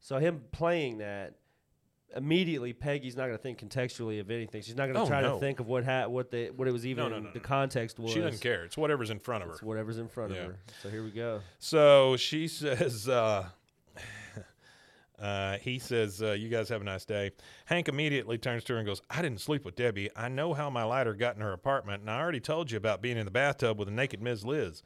[0.00, 1.34] So him playing that
[2.16, 4.62] immediately, Peggy's not going to think contextually of anything.
[4.62, 5.34] She's not going to Oh, try no.
[5.34, 7.98] to think of what ha- what the what it was even no, no, the context
[7.98, 8.12] was.
[8.12, 8.64] She doesn't care.
[8.64, 9.54] It's whatever's in front of her.
[9.54, 10.38] It's whatever's in front Yeah.
[10.38, 10.58] of her.
[10.82, 11.40] So here we go.
[11.58, 13.48] So she says, uh,
[15.18, 17.32] uh, he says, uh, you guys have a nice day.
[17.66, 20.10] Hank immediately turns to her and goes, I didn't sleep with Debbie.
[20.16, 23.02] I know how my lighter got in her apartment, and I already told you about
[23.02, 24.44] being in the bathtub with a naked Ms.
[24.44, 24.82] Liz.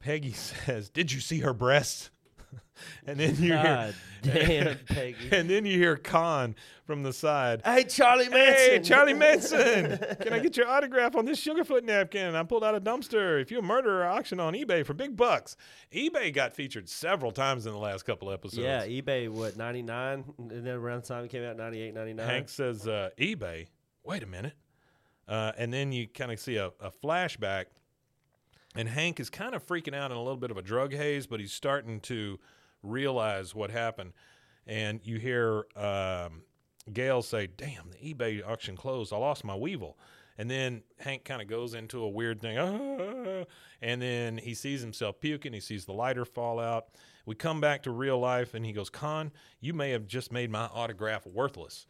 [0.00, 0.32] Peggy
[0.66, 2.10] says, Did you see her breasts?
[3.06, 5.16] and then you God hear, damn, Peggy.
[5.32, 6.54] and then you hear Kahn
[6.86, 7.60] from the side.
[7.64, 8.70] Hey, Charlie Manson.
[8.70, 12.34] Hey, Charlie Manson, can I get your autograph on this Sugarfoot napkin?
[12.34, 13.40] I pulled out a dumpster.
[13.40, 15.56] If you're a murderer, auction on eBay for big bucks.
[15.92, 18.62] eBay got featured several times in the last couple episodes.
[18.62, 20.24] Yeah, eBay, what, 99?
[20.38, 22.26] And then around the time it came out, 98, 99.
[22.26, 23.66] Hank says, uh, eBay.
[24.04, 24.54] Wait a minute.
[25.28, 27.66] Uh, and then you kind of see a, a flashback,
[28.78, 31.26] and Hank is kind of freaking out in a little bit of a drug haze,
[31.26, 32.38] but he's starting to
[32.84, 34.12] realize what happened.
[34.68, 36.42] And you hear um,
[36.92, 39.12] Gail say, Damn, the eBay auction closed.
[39.12, 39.94] I lost my Weeble.
[40.40, 43.44] And then Hank kind of goes into a weird thing, "Ah,"
[43.82, 45.52] and then he sees himself puking.
[45.52, 46.90] He sees the lighter fall out.
[47.26, 50.48] We come back to real life, and he goes, "Kahn, you may have just made
[50.48, 51.88] my autograph worthless."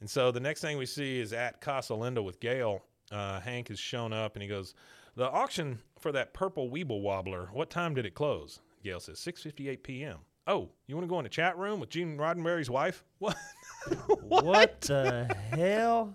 [0.00, 2.84] And so the next thing we see is at Casa Linda with Gail.
[3.10, 4.74] Uh, Hank has shown up, and he goes,
[5.18, 7.48] "The auction for that purple Weeble wobbler.
[7.52, 11.24] What time did it close?" Gail says, "6:58 p.m." Oh, you want to go in
[11.24, 13.04] the chat room with Gene Roddenberry's wife?
[13.18, 14.44] What?
[14.44, 16.14] What the hell?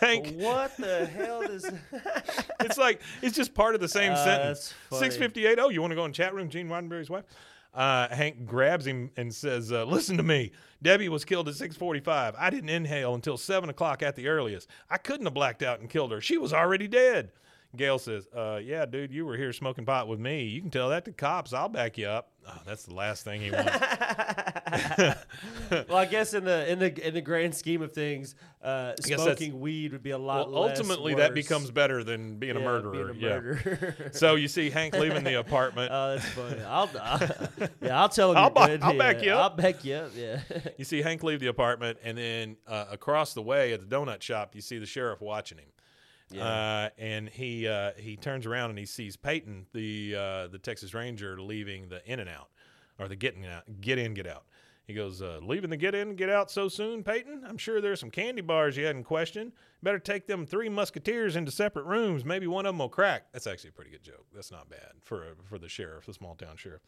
[0.00, 1.64] Hank, What the hell does?
[2.60, 4.74] it's like it's just part of the same Uh, sentence.
[4.92, 5.58] Six fifty eight.
[5.58, 7.24] Oh, you want to go in chat room, Gene Roddenberry's wife?
[7.74, 10.52] Uh, Hank grabs him and says, uh, "Listen to me.
[10.82, 12.34] Debbie was killed at six forty five.
[12.38, 14.68] I didn't inhale until seven o'clock at the earliest.
[14.90, 16.20] I couldn't have blacked out and killed her.
[16.20, 17.32] She was already dead."
[17.76, 20.44] Gail says, uh, "Yeah, dude, you were here smoking pot with me.
[20.44, 21.52] You can tell that to cops.
[21.52, 23.70] I'll back you up." Oh, that's the last thing he wants.
[25.70, 29.60] well, I guess in the in the in the grand scheme of things, uh, smoking
[29.60, 30.50] weed would be a lot.
[30.50, 33.12] well, ultimately, that becomes better than being a murderer.
[33.14, 33.90] Being a Yeah.
[34.12, 35.92] So you see Hank leaving the apartment.
[35.94, 36.60] Oh, that's funny.
[36.62, 37.28] I'll, I'll
[37.80, 38.38] yeah, I'll tell him.
[38.38, 38.82] I'll good.
[38.82, 39.52] I'll back you up.
[39.52, 40.10] I'll back you up.
[40.16, 40.40] Yeah.
[40.76, 44.22] You see Hank leave the apartment, and then uh, across the way at the donut
[44.22, 45.68] shop, you see the sheriff watching him.
[46.40, 50.94] Uh, and he uh, he turns around and he sees Peyton, the uh, the Texas
[50.94, 52.48] Ranger, leaving the in and out,
[52.98, 54.44] or the getting out, get in, get out.
[54.86, 57.42] He goes, uh, leaving the get in, get out so soon, Peyton.
[57.48, 59.52] I'm sure there's some candy bars you hadn't questioned.
[59.82, 62.22] Better take them three musketeers into separate rooms.
[62.22, 63.32] Maybe one of them will crack.
[63.32, 64.26] That's actually a pretty good joke.
[64.34, 66.82] That's not bad for for the sheriff, the small town sheriff.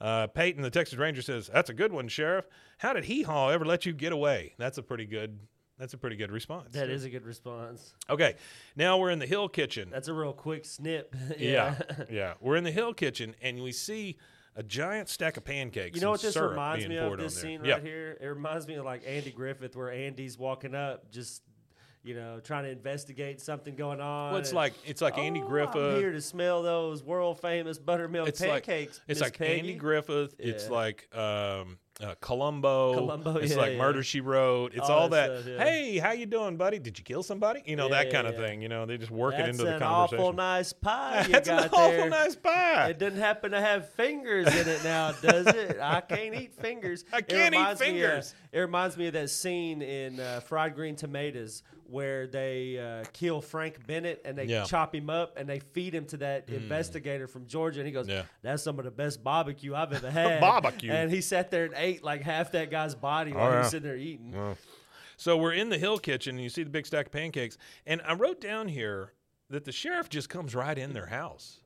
[0.00, 2.46] Uh, Peyton, the Texas Ranger, says, "That's a good one, Sheriff.
[2.78, 5.40] How did Hee Haw ever let you get away?" That's a pretty good.
[5.80, 6.72] That's a pretty good response.
[6.72, 7.94] That is a good response.
[8.10, 8.36] okay.
[8.76, 9.88] Now we're in the Hill Kitchen.
[9.90, 11.16] That's a real quick snip.
[11.38, 11.76] yeah,
[12.10, 12.34] yeah.
[12.38, 14.18] We're in the Hill Kitchen, and we see
[14.54, 15.96] a giant stack of pancakes.
[15.96, 17.16] You know what this reminds me of?
[17.16, 17.74] This scene yeah.
[17.74, 18.18] right here.
[18.20, 21.42] It reminds me of like Andy Griffith, where Andy's walking up, just
[22.02, 24.32] you know, trying to investigate something going on.
[24.32, 25.76] Well, it's like it's like Andy "Oh, Griffith.
[25.76, 29.00] I'm here to smell those world famous buttermilk it's like pancakes.
[29.08, 30.34] it's Miss like Andy Peggy." Griffith.
[30.38, 32.94] It's like um, uh, Columbo.
[32.94, 33.78] Columbo, It's yeah, like yeah.
[33.78, 34.72] Murder She Wrote.
[34.74, 35.64] It's All all, that stuff, yeah.
[35.64, 36.78] Hey, how you doing, buddy?
[36.78, 37.62] Did you kill somebody?
[37.66, 38.62] You know that kind of thing.
[38.62, 40.24] You know they just work That's it into the an conversation.
[40.24, 42.10] awful nice pie you That's an awful there.
[42.10, 42.88] nice pie.
[42.90, 45.78] It doesn't happen to have fingers in it now, does it?
[45.80, 47.04] I can't eat fingers.
[47.12, 48.34] I can't eat me of- fingers.
[48.52, 53.40] it reminds me of that scene in uh, Fried Green Tomatoes where they uh, kill
[53.40, 54.62] Frank Bennett and they Yeah.
[54.62, 54.68] Mm.
[54.68, 57.80] chop him up and they feed him to that investigator from Georgia.
[57.80, 58.22] And he goes, Yeah.
[58.42, 60.40] That's some of the best barbecue I've ever had.
[60.40, 60.92] Barbecue.
[60.92, 63.58] And he sat there and ate like half that guy's body while he yeah.
[63.60, 64.56] was sitting there eating.
[65.16, 67.58] So we're in the Hill Kitchen, and you see the big stack of pancakes.
[67.86, 69.12] And I wrote down here
[69.50, 71.58] that the sheriff just comes right in their house.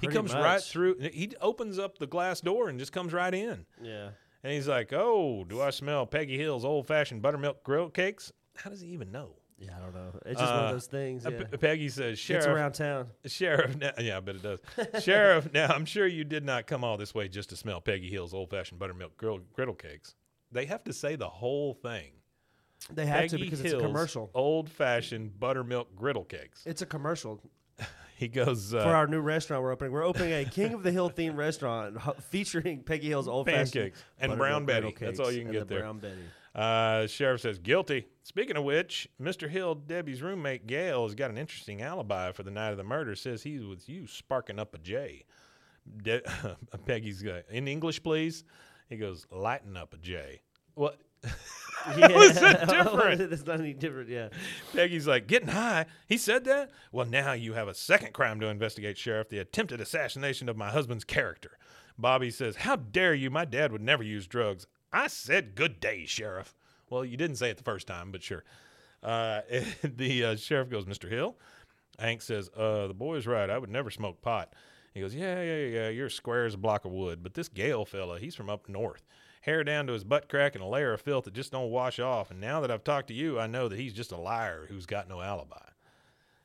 [0.00, 0.96] He Pretty comes right through.
[1.12, 3.66] He opens up the glass door and just comes right in.
[3.82, 4.10] Yeah.
[4.44, 8.80] And he's like, "Oh, do I smell Peggy Hill's old-fashioned buttermilk grill cakes?" How does
[8.80, 9.34] he even know?
[9.60, 10.12] Yeah, I don't know.
[10.26, 11.26] It's just one Uh, of those things.
[11.26, 11.44] Uh, Yeah.
[11.44, 13.08] P- Peggy says, Gets "Sheriff, around town.
[13.26, 14.60] Sheriff, now, yeah, I bet it does.
[15.02, 18.08] Sheriff, now I'm sure you did not come all this way just to smell Peggy
[18.08, 20.14] Hill's old-fashioned buttermilk grill, griddle cakes.
[20.52, 22.12] They have to say the whole thing.
[22.92, 24.30] They have Peggy to because it's a commercial.
[24.34, 26.62] Old-fashioned buttermilk griddle cakes.
[26.64, 27.42] It's a commercial.
[28.16, 29.92] He goes, uh, for our new restaurant we're opening.
[29.92, 33.72] We're opening a King of the Hill themed restaurant ho- featuring Peggy Hill's old fashioned
[33.74, 34.92] Pancakes and Brown Betty.
[34.98, 35.78] That's all you can get there.
[35.82, 36.14] Brown Betty.
[36.58, 38.08] Uh, sheriff says guilty.
[38.24, 39.48] Speaking of which, Mr.
[39.48, 43.14] Hill, Debbie's roommate Gail, has got an interesting alibi for the night of the murder.
[43.14, 45.24] Says he was with you sparking up a J.
[46.02, 46.20] De-
[46.86, 48.42] Peggy's uh, in English, please.
[48.88, 50.40] He goes lighting up a J.
[50.74, 50.98] What?
[51.96, 52.08] Yeah.
[52.12, 53.30] was so different.
[53.30, 54.10] That's not any different.
[54.10, 54.28] Yeah.
[54.74, 55.86] Peggy's like getting high.
[56.08, 56.72] He said that.
[56.90, 60.70] Well, now you have a second crime to investigate, Sheriff: the attempted assassination of my
[60.70, 61.52] husband's character.
[61.96, 63.30] Bobby says, "How dare you?
[63.30, 66.54] My dad would never use drugs." I said, "Good day, Sheriff."
[66.90, 68.44] Well, you didn't say it the first time, but sure.
[69.02, 69.42] Uh,
[69.82, 71.08] the uh, sheriff goes, "Mr.
[71.08, 71.36] Hill."
[71.98, 73.50] Hank says, "Uh, the boy's right.
[73.50, 74.54] I would never smoke pot."
[74.94, 75.88] He goes, "Yeah, yeah, yeah.
[75.88, 79.04] You're square as a block of wood, but this Gale fella, he's from up north."
[79.42, 81.98] Hair down to his butt crack and a layer of filth that just don't wash
[82.00, 82.30] off.
[82.30, 84.84] And now that I've talked to you, I know that he's just a liar who's
[84.84, 85.67] got no alibi.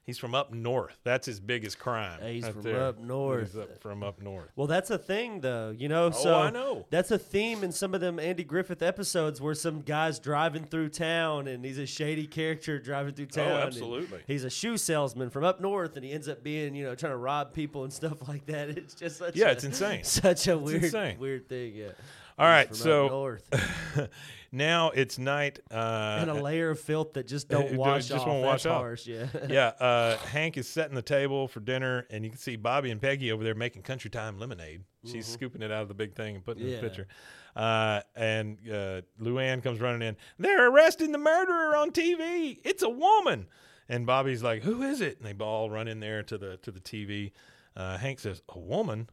[0.06, 0.98] He's from up north.
[1.06, 2.20] That's his biggest crime.
[2.22, 2.84] Yeah, he's right from there.
[2.84, 3.54] up north.
[3.54, 4.50] He's up- from up north.
[4.58, 5.70] Well, that's a thing, though.
[5.78, 6.86] You know, oh, so Oh, I know.
[6.90, 10.90] that's a theme in some of them Andy Griffith episodes where some guy's driving through
[10.90, 13.52] town and he's a shady character driving through oh, town.
[13.52, 14.20] Oh, absolutely.
[14.28, 17.14] He's a shoe salesman from up north, and he ends up being, you know, trying
[17.14, 18.70] to rob people and stuff like that.
[18.70, 20.04] It's just such Yeah, a, it's insane.
[20.04, 21.18] Such a weird, insane.
[21.18, 21.76] weird thing.
[21.76, 21.92] Yeah.
[22.38, 24.10] All He's right, from up so north.
[24.54, 25.60] now it's night.
[25.70, 28.28] Uh, and a layer of filth that just don't wash just off.
[28.28, 28.78] won't wash off.
[28.82, 29.26] harsh, yeah.
[29.50, 33.02] yeah, uh, Hank is setting the table for dinner, and you can see Bobby and
[33.02, 34.84] Peggy over there making country time lemonade.
[35.06, 36.84] She's scooping it out of the big thing and putting it in Mm-hmm.
[36.84, 37.08] The pitcher.
[37.56, 40.16] Uh, and uh, Luann comes running in.
[40.40, 42.60] They're arresting the murderer on TV.
[42.64, 43.48] It's a woman.
[43.90, 46.72] And Bobby's like, "Who is it?" And they all run in there to the to
[46.72, 47.32] the TV.
[47.76, 49.10] Uh, Hank says, "A woman,"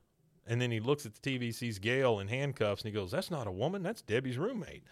[0.46, 3.30] and then he looks at the TV, sees Gail in handcuffs, and he goes, "That's
[3.32, 3.82] not a woman.
[3.82, 4.84] That's Debbie's roommate."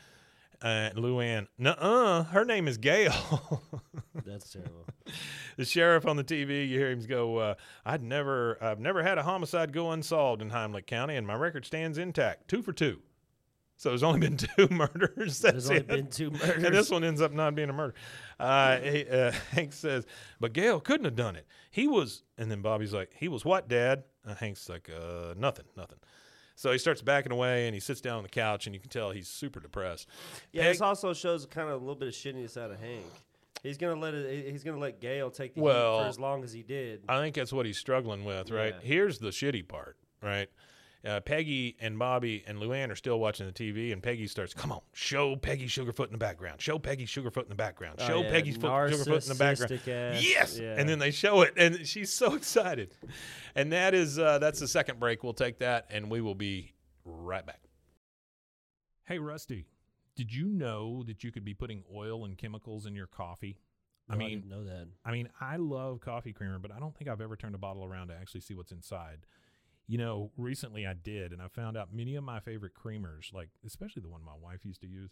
[0.60, 3.12] Uh, Luann, "Nuh-uh, her name is Gail."
[4.26, 4.86] That's terrible.
[5.56, 7.54] the sheriff on the TV, you hear him go, uh,
[7.86, 11.64] "I'd never, I've never had a homicide go unsolved in Heimlich County, and my record
[11.64, 13.00] stands intact, two for two."
[13.76, 15.38] So there's only been two murders.
[15.40, 15.86] That's There's only it.
[15.86, 17.94] been two murders, and this one ends up not being a murder.
[18.40, 20.04] Uh, he, uh, Hank says,
[20.40, 21.46] "But Gail couldn't have done it.
[21.70, 25.66] He was." And then Bobby's like, "He was what, Dad?" Uh, Hank's like, "Uh, nothing,
[25.76, 25.98] nothing."
[26.58, 28.90] So he starts backing away and he sits down on the couch and you can
[28.90, 30.08] tell he's super depressed.
[30.52, 33.04] Yeah, Peg- this also shows kind of a little bit of shittiness out of Hank.
[33.62, 34.50] He's gonna let it.
[34.50, 37.04] He's gonna let Gail take the heat for as long as he did.
[37.08, 38.74] I think that's what he's struggling with, right?
[38.74, 38.88] Yeah.
[38.88, 40.48] Here's the shitty part, right?
[41.04, 44.72] Uh, Peggy and Bobby and Luann are still watching the TV, and Peggy starts, "Come
[44.72, 46.60] on, show Peggy Sugarfoot in the background.
[46.60, 47.98] Show Peggy Sugarfoot in the background.
[48.00, 50.74] Oh, Show yeah, Peggy Foot, Sugarfoot in the background." narcissistic ass, Yes, yeah.
[50.76, 52.94] and then they show it, and she's so excited.
[53.54, 55.22] And that is uh, that's the second break.
[55.22, 56.72] We'll take that, and we will be
[57.04, 57.60] right back.
[59.04, 59.66] Hey, Rusty,
[60.16, 63.60] did you know that you could be putting oil and chemicals in your coffee?
[64.10, 64.88] I No, mean, didn't know that.
[65.04, 67.84] I mean, I love coffee creamer, but I don't think I've ever turned a bottle
[67.84, 69.20] around to actually see what's inside.
[69.88, 73.48] You know, recently I did, and I found out many of my favorite creamers, like
[73.66, 75.10] especially the one my wife used to use,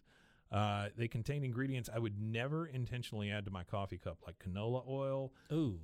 [0.52, 4.86] uh, they contain ingredients I would never intentionally add to my coffee cup, like canola
[4.86, 5.80] oil, Ooh,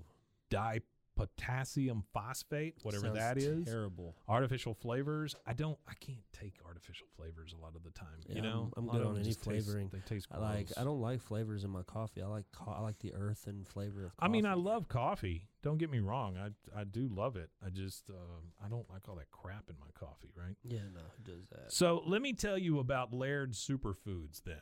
[1.18, 4.14] dipotassium phosphate, whatever sounds that is, Terrible.
[4.28, 5.34] artificial flavors.
[5.46, 8.08] I don't, I can't take artificial flavors a lot of the time.
[8.26, 9.88] Yeah, you know, I'm- I'm good on any just taste- flavoring.
[9.88, 10.68] they taste I like.
[10.76, 12.22] I don't like flavors in my coffee.
[12.22, 12.50] I like.
[12.52, 14.12] Co- I like the earth and flavor of.
[14.18, 15.48] I mean, I love coffee.
[15.62, 16.36] Don't get me wrong.
[16.36, 17.50] I I do love it.
[17.64, 20.56] I just um, I don't like all that crap in my coffee, right?
[20.64, 21.72] Yeah, no, it does that.
[21.72, 24.42] So let me tell you about Laird Superfoods.
[24.44, 24.60] Then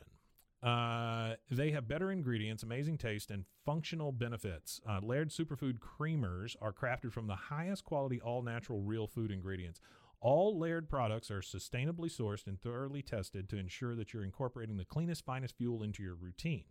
[0.63, 4.79] uh, they have better ingredients, amazing taste, and functional benefits.
[4.87, 9.79] Uh, Laird Superfood creamers are crafted from the highest quality, all natural, real food ingredients.
[10.19, 14.85] All Laird products are sustainably sourced and thoroughly tested to ensure that you're incorporating the
[14.85, 16.65] cleanest, finest fuel into your routine.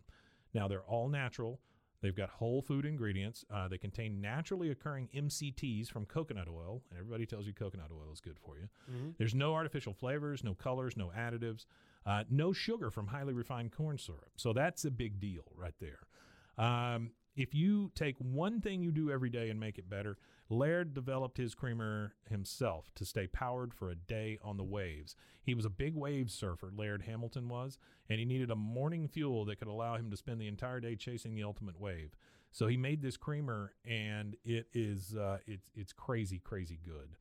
[0.53, 1.59] Now, they're all natural.
[2.01, 3.43] They've got whole food ingredients.
[3.53, 8.11] Uh, they contain naturally occurring MCTs from coconut oil, and everybody tells you coconut oil
[8.11, 8.69] is good for you.
[9.17, 11.65] There's no artificial flavors, no colors, no additives,
[12.05, 14.31] uh, no sugar from highly refined corn syrup.
[14.37, 15.99] So that's a big deal right there.
[16.57, 20.17] Um, if you take one thing you do every day and make it better,
[20.49, 25.15] Laird developed his creamer himself to stay powered for a day on the waves.
[25.41, 27.77] He was a big wave surfer, Laird Hamilton was,
[28.09, 30.95] and he needed a morning fuel that could allow him to spend the entire day
[30.95, 32.15] chasing the ultimate wave.
[32.51, 37.15] So he made this creamer, and it is uh, it's it's crazy, crazy good.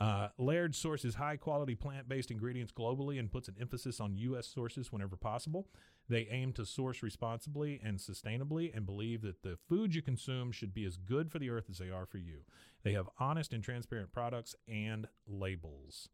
[0.00, 4.46] Uh, Laird sources high quality plant based ingredients globally and puts an emphasis on U.S.
[4.46, 5.68] sources whenever possible.
[6.08, 10.72] They aim to source responsibly and sustainably and believe that the food you consume should
[10.72, 12.40] be as good for the earth as they are for you.
[12.82, 16.08] They have honest and transparent products and labels.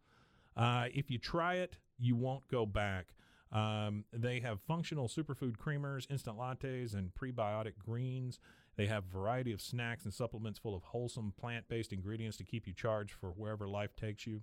[0.57, 3.15] Uh, if you try it, you won't go back.
[3.53, 8.41] Um, they have functional superfood creamers, instant lattes, and prebiotic greens.
[8.77, 12.67] They have variety of snacks and supplements full of wholesome plant based ingredients to keep
[12.67, 14.43] you charged for wherever life takes you.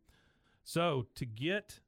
[0.64, 1.82] So, to get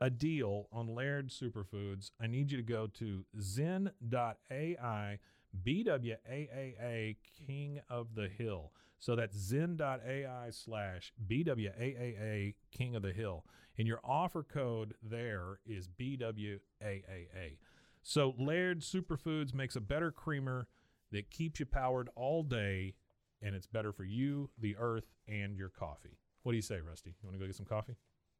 [0.00, 5.18] a deal on Laird Superfoods, I need you to go to zen.ai
[5.62, 7.16] BWAAA
[7.46, 8.72] King of the Hill.
[8.98, 13.44] So that's zen.ai slash BWAAA King of the Hill.
[13.76, 17.58] And your offer code there is BWAAA.
[18.02, 20.68] So Laird Superfoods makes a better creamer
[21.14, 22.94] that keeps you powered all day,
[23.42, 26.18] and it's better for you, the earth, and your coffee.
[26.42, 27.10] What do you say, Rusty?
[27.10, 27.96] You want to go get some coffee?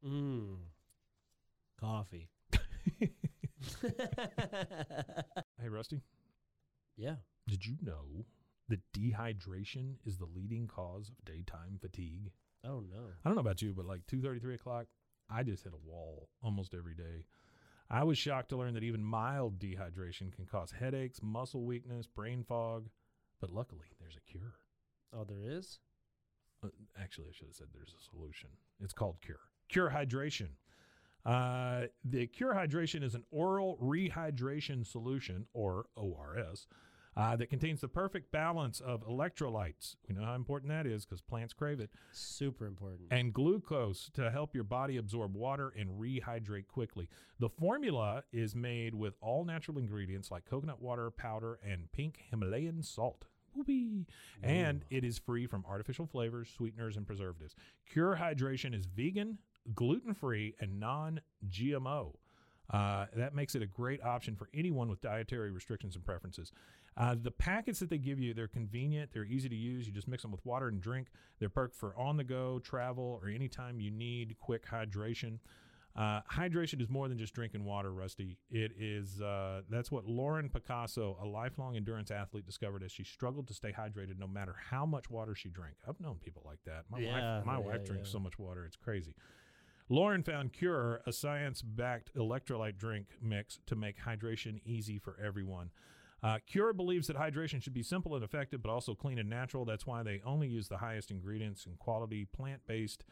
[0.06, 0.56] Mmm.
[1.80, 2.28] Coffee.
[5.60, 6.02] Hey, Rusty,
[6.96, 7.16] yeah.
[7.48, 8.26] did you know
[8.68, 12.30] that dehydration is the leading cause of daytime fatigue?
[12.64, 13.06] Oh no.
[13.24, 14.86] I don't know about you, but like two thirty, three o'clock,
[15.30, 17.24] I just hit a wall almost every day.
[17.94, 22.42] I was shocked to learn that even mild dehydration can cause headaches, muscle weakness, brain
[22.42, 22.88] fog,
[23.40, 24.54] but luckily there's a cure.
[25.16, 25.78] Oh, there is.
[26.64, 26.70] Uh,
[27.00, 28.48] actually, I should have said there's a solution.
[28.82, 29.38] It's called Cure.
[29.68, 30.48] Cure Hydration.
[31.24, 36.66] Uh, the Cure Hydration is an oral rehydration solution, or ORS,
[37.16, 39.96] uh, that contains the perfect balance of electrolytes.
[40.08, 43.08] We know how important that is because plants crave it Super important.
[43.10, 47.08] and glucose to help your body absorb water and rehydrate quickly.
[47.38, 52.82] The formula is made with all natural ingredients like coconut water, powder, and pink Himalayan
[52.82, 53.26] salt.
[53.54, 54.06] Whoopee.
[54.42, 57.54] And it is free from artificial flavors, sweeteners, and preservatives.
[57.88, 59.38] Cure Hydration is vegan,
[59.74, 62.14] gluten free, and non GMO.
[62.70, 66.50] Uh, that makes it a great option for anyone with dietary restrictions and preferences.
[66.96, 69.86] Uh, the packets that they give you, they're convenient, they're easy to use.
[69.86, 71.08] You just mix them with water and drink.
[71.40, 75.38] They're perfect for on the go, travel, or anytime you need quick hydration.
[75.96, 78.38] Uh, hydration is more than just drinking water, Rusty.
[78.50, 83.46] It is uh, that's what Lauren Picasso, a lifelong endurance athlete, discovered as she struggled
[83.48, 85.74] to stay hydrated no matter how much water she drank.
[85.88, 86.84] I've known people like that.
[86.90, 88.12] My Yeah, wife, my yeah, wife drinks yeah.
[88.12, 89.14] so much water, it's crazy.
[89.88, 95.70] Lauren found Cure, a science-backed electrolyte drink mix to make hydration easy for everyone.
[96.24, 99.66] Uh, Cure believes that hydration should be simple and effective, but also clean and natural.
[99.66, 103.04] That's why they only use the highest ingredients and quality plant-based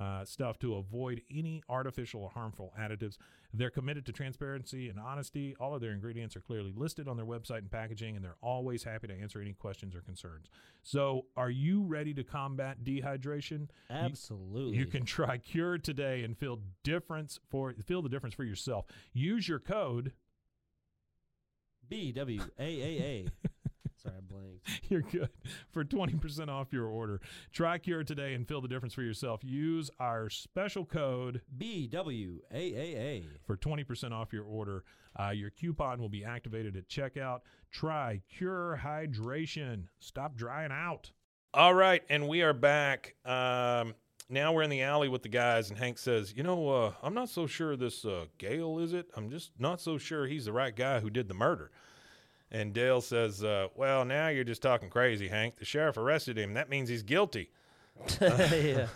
[0.00, 3.18] uh, stuff to avoid any artificial or harmful additives.
[3.52, 5.54] They're committed to transparency and honesty.
[5.60, 8.84] All of their ingredients are clearly listed on their website and packaging, and they're always
[8.84, 10.46] happy to answer any questions or concerns.
[10.82, 13.68] So, are you ready to combat dehydration?
[13.90, 14.78] You- Absolutely.
[14.78, 18.86] you can try Cure today and feel difference for feel the difference for yourself.
[19.12, 20.12] Use your code.
[21.92, 23.26] B W A A A.
[24.02, 24.66] Sorry, I blanked.
[24.88, 25.28] You're good
[25.72, 27.20] for 20% off your order.
[27.52, 29.44] Try Cure today and feel the difference for yourself.
[29.44, 33.24] Use our special code B W A A A.
[33.46, 34.84] for 20% off your order.
[35.20, 37.40] Uh, your coupon will be activated at checkout.
[37.70, 39.84] Try Cure Hydration.
[40.00, 41.10] Stop drying out.
[41.52, 43.16] All right, and we are back.
[43.26, 43.92] Um,
[44.28, 47.14] now we're in the alley with the guys, and Hank says, "You know, uh, I'm
[47.14, 49.10] not so sure this uh, Gale is it.
[49.16, 51.70] I'm just not so sure he's the right guy who did the murder."
[52.50, 55.56] And Dale says, uh, "Well, now you're just talking crazy, Hank.
[55.56, 56.54] The sheriff arrested him.
[56.54, 57.50] That means he's guilty."
[58.20, 58.86] yeah.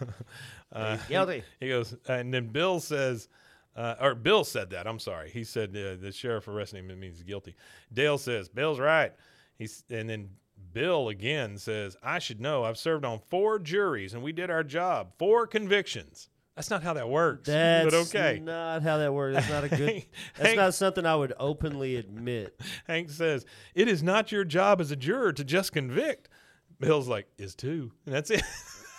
[0.72, 1.42] Uh, guilty.
[1.60, 3.28] He goes, and then Bill says,
[3.76, 4.86] uh, or Bill said that.
[4.86, 5.30] I'm sorry.
[5.30, 6.90] He said uh, the sheriff arrested him.
[6.90, 7.54] It means he's guilty.
[7.92, 9.12] Dale says, Bill's right.
[9.58, 10.30] He's, and then
[10.72, 12.64] Bill again says, I should know.
[12.64, 15.12] I've served on four juries and we did our job.
[15.18, 16.28] Four convictions.
[16.54, 17.46] That's not how that works.
[17.48, 18.40] That's but okay.
[18.42, 19.36] not how that works.
[19.36, 20.06] That's not a good.
[20.36, 22.58] That's Hank- not something I would openly admit.
[22.86, 23.44] Hank says,
[23.74, 26.28] It is not your job as a juror to just convict.
[26.80, 27.92] Bill's like, Is two.
[28.06, 28.42] And that's it.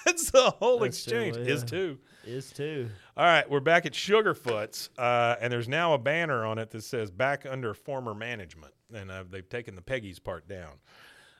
[0.05, 1.35] that's the whole That's exchange.
[1.37, 1.67] Is yeah.
[1.67, 1.97] two.
[2.25, 2.89] Is too.
[3.15, 6.83] All right, we're back at Sugarfoot's, uh, and there's now a banner on it that
[6.83, 10.73] says "Back under former management," and uh, they've taken the Peggy's part down.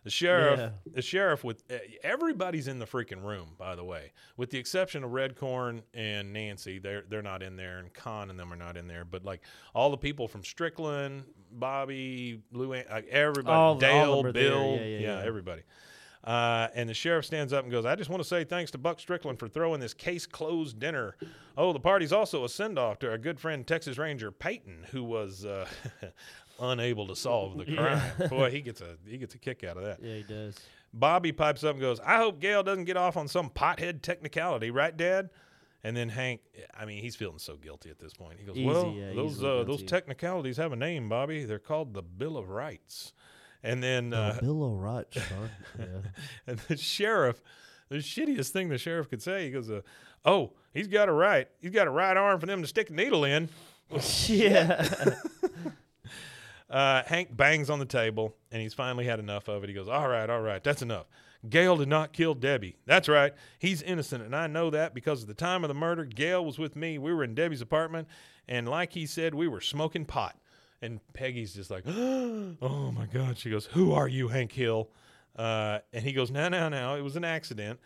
[0.04, 0.70] The sheriff, Yeah.
[0.94, 5.04] the sheriff, with uh, everybody's in the freaking room, by the way, with the exception
[5.04, 6.80] of Redcorn and Nancy.
[6.80, 9.04] They're they're not in there, and Kahn and them are not in there.
[9.04, 9.42] But like
[9.76, 14.32] all the people from Strickland, Bobby, Lou, like everybody, All- all Dale, there.
[14.34, 15.22] Bill, Yeah, yeah, yeah.
[15.26, 15.64] everybody.
[16.24, 18.78] Uh, and the sheriff stands up and goes, I just want to say thanks to
[18.78, 21.16] Buck Strickland for throwing this case closed dinner.
[21.56, 25.04] Oh, the party's also a send off to our good friend Texas Ranger Peyton, who
[25.06, 25.66] was uh,
[26.60, 28.02] unable to solve the crime.
[28.30, 30.02] Boy, he gets a he gets a kick out of that.
[30.02, 30.58] Yeah, he does.
[30.94, 34.72] Bobby pipes up and goes, I hope Gail doesn't get off on some pothead technicality,
[34.72, 35.30] right, Dad?
[35.84, 36.42] And then Hank,
[36.78, 38.40] I mean, he's feeling so guilty at this point.
[38.40, 41.46] He goes, Easy, Well, yeah, those uh, those technicalities have a name, Bobby.
[41.46, 43.14] They're called the Bill of Rights.
[43.64, 45.50] And then uh, Bill O'Rourke, son.
[45.80, 45.86] Yeah.
[46.46, 47.42] and the sheriff,
[47.90, 49.82] the shittiest thing the sheriff could say, he goes, uh,
[50.26, 51.48] "Oh, he's got a right.
[51.60, 53.50] He's got a right arm for them to stick a needle in."
[54.28, 54.88] yeah.
[56.70, 59.70] Uh, Hank bangs on the table, and he's finally had enough of it.
[59.70, 61.08] He goes, "All right, all right, that's enough.
[61.48, 62.78] Gail did not kill Debbie.
[62.86, 63.34] That's right.
[63.60, 66.58] He's innocent, and I know that because at the time of the murder, Gail was
[66.58, 66.98] with me.
[66.98, 68.08] We were in Debbie's apartment,
[68.48, 70.38] and like he said, we were smoking pot."
[70.82, 74.90] And Peggy's just like, "Oh my God!" She goes, "Who are you, Hank Hill?"
[75.38, 76.96] Uh, and he goes, "No, no, no.
[76.96, 77.80] It was an accident.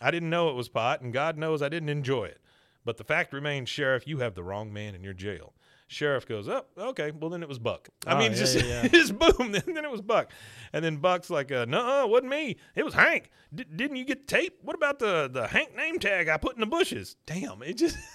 [0.00, 2.40] I didn't know it was pot, and God knows I didn't enjoy it.
[2.84, 5.52] But the fact remains, Sheriff, you have the wrong man in your jail."
[5.86, 7.10] Sheriff goes, "Oh, okay.
[7.12, 7.88] Well, then it was Buck.
[8.06, 8.88] I Oh, mean, yeah, just, yeah, yeah.
[8.88, 9.52] just boom.
[9.52, 10.30] Then, then it was Buck,
[10.72, 12.56] and then Buck's like, uh, "No, it wasn't me.
[12.74, 13.30] It was Hank.
[13.54, 14.58] D- didn't you get the tape?
[14.62, 17.16] What about the the Hank name tag I put in the bushes?
[17.26, 17.96] Damn, it just."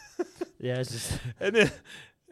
[0.62, 1.72] Yeah, it's just and then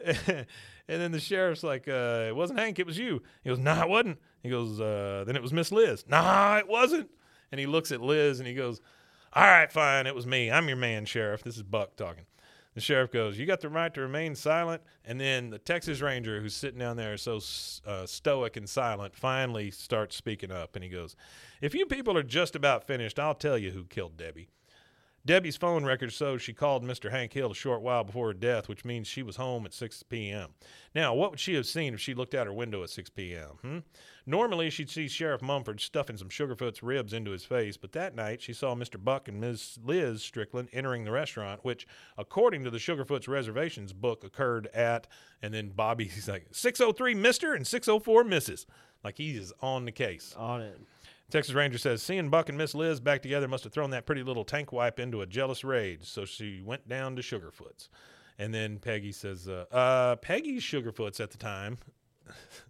[0.04, 0.46] and
[0.86, 2.78] then the sheriff's like, uh, "It wasn't Hank.
[2.78, 5.72] It was you." He goes, "Nah, it wasn't." He goes, uh, "Then it was Miss
[5.72, 7.08] Liz." Nah, it wasn't.
[7.50, 8.80] And he looks at Liz and he goes,
[9.32, 10.06] "All right, fine.
[10.06, 10.50] It was me.
[10.50, 11.42] I'm your man, sheriff.
[11.42, 12.24] This is Buck talking."
[12.78, 16.40] The sheriff goes, "You got the right to remain silent." And then the Texas Ranger,
[16.40, 17.40] who's sitting down there so
[17.84, 21.16] uh, stoic and silent, finally starts speaking up, and he goes,
[21.60, 24.50] "If you people are just about finished, I'll tell you who killed Debbie."
[25.26, 27.10] Debbie's phone record shows she called Mr.
[27.10, 30.04] Hank Hill a short while before her death, which means she was home at 6
[30.04, 30.50] p.m.
[30.94, 33.58] Now, what would she have seen if she looked out her window at 6 p.m.?
[33.60, 33.78] Hmm?
[34.28, 38.42] Normally, she'd see Sheriff Mumford stuffing some Sugarfoot's ribs into his face, but that night
[38.42, 39.02] she saw Mr.
[39.02, 41.86] Buck and Miss Liz Strickland entering the restaurant, which,
[42.18, 45.06] according to the Sugarfoot's reservations book, occurred at,
[45.40, 47.56] and then Bobby, he's like, 603 Mr.
[47.56, 48.66] and 604 Mrs.
[49.02, 50.34] Like he is on the case.
[50.36, 50.78] on it.
[51.30, 54.22] Texas Ranger says seeing Buck and Miss Liz back together must have thrown that pretty
[54.22, 57.88] little tank wipe into a jealous rage, so she went down to Sugarfoot's.
[58.38, 61.78] And then Peggy says, uh, uh, Peggy Sugarfoot's at the time.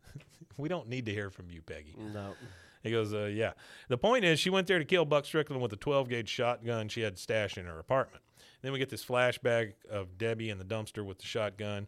[0.58, 1.94] we don't need to hear from you, Peggy.
[1.98, 2.34] No.
[2.82, 3.52] He goes, uh, yeah.
[3.88, 6.88] The point is, she went there to kill Buck Strickland with a 12 gauge shotgun
[6.88, 8.22] she had stashed in her apartment.
[8.62, 11.86] Then we get this flashback of Debbie in the dumpster with the shotgun.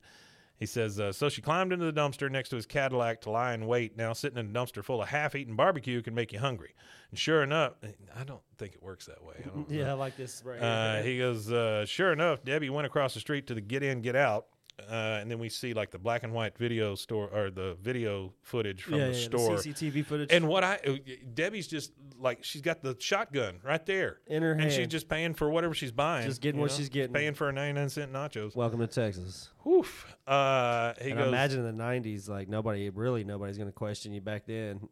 [0.57, 3.55] He says, uh, so she climbed into the dumpster next to his Cadillac to lie
[3.55, 3.97] in wait.
[3.97, 6.75] Now, sitting in a dumpster full of half eaten barbecue can make you hungry.
[7.11, 7.73] And sure enough,
[8.15, 9.37] I don't think it works that way.
[9.39, 9.77] I don't know.
[9.77, 11.03] Yeah, I like this right Uh, here.
[11.05, 14.17] he goes, uh, sure enough, Debbie went across the street to the get in, get
[14.17, 14.47] out.
[14.89, 18.33] Uh, and then we see like the black and white video store or the video
[18.43, 19.57] footage from yeah, the yeah, store.
[19.57, 20.33] The CCTV footage.
[20.33, 20.97] And what I, uh,
[21.35, 25.09] Debbie's just like she's got the shotgun right there, In her hand, and she's just
[25.09, 26.27] paying for whatever she's buying.
[26.27, 26.77] Just getting what know?
[26.77, 27.13] she's getting.
[27.13, 28.55] paying for her ninety nine cent nachos.
[28.55, 29.51] Welcome to Texas.
[29.65, 30.17] Woof.
[30.27, 31.27] Uh, he and goes.
[31.27, 34.89] I imagine in the '90s, like nobody, really nobody's going to question you back then.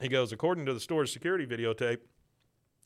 [0.00, 0.32] He goes.
[0.32, 1.98] According to the store's security videotape.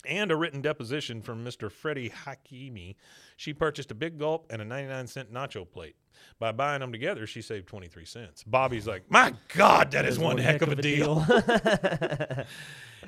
[0.07, 1.71] And a written deposition from Mr.
[1.71, 2.97] Freddie Hakimi,
[3.37, 5.97] she purchased a big gulp and a 99 cent nacho plate.
[6.39, 8.43] By buying them together, she saved 23 cents.
[8.43, 11.27] Bobby's like, My God, that is one, heck, of a deal.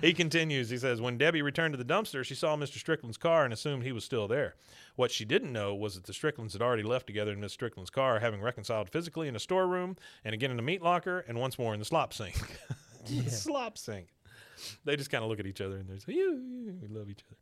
[0.01, 0.71] He continues.
[0.71, 2.79] He says, When Debbie returned to the dumpster, she saw Mr.
[2.79, 4.55] Strickland's car and assumed he was still there.
[4.97, 7.91] What she didn't know was that the Stricklands had already left together in Miss Strickland's
[7.91, 11.59] car, having reconciled physically in a storeroom and again in the meat locker and once
[11.59, 12.37] more in the slop sink.
[13.07, 14.09] The slop sink.
[14.85, 17.11] They just kind of look at each other and they're like, "You, you, we love
[17.11, 17.37] each other.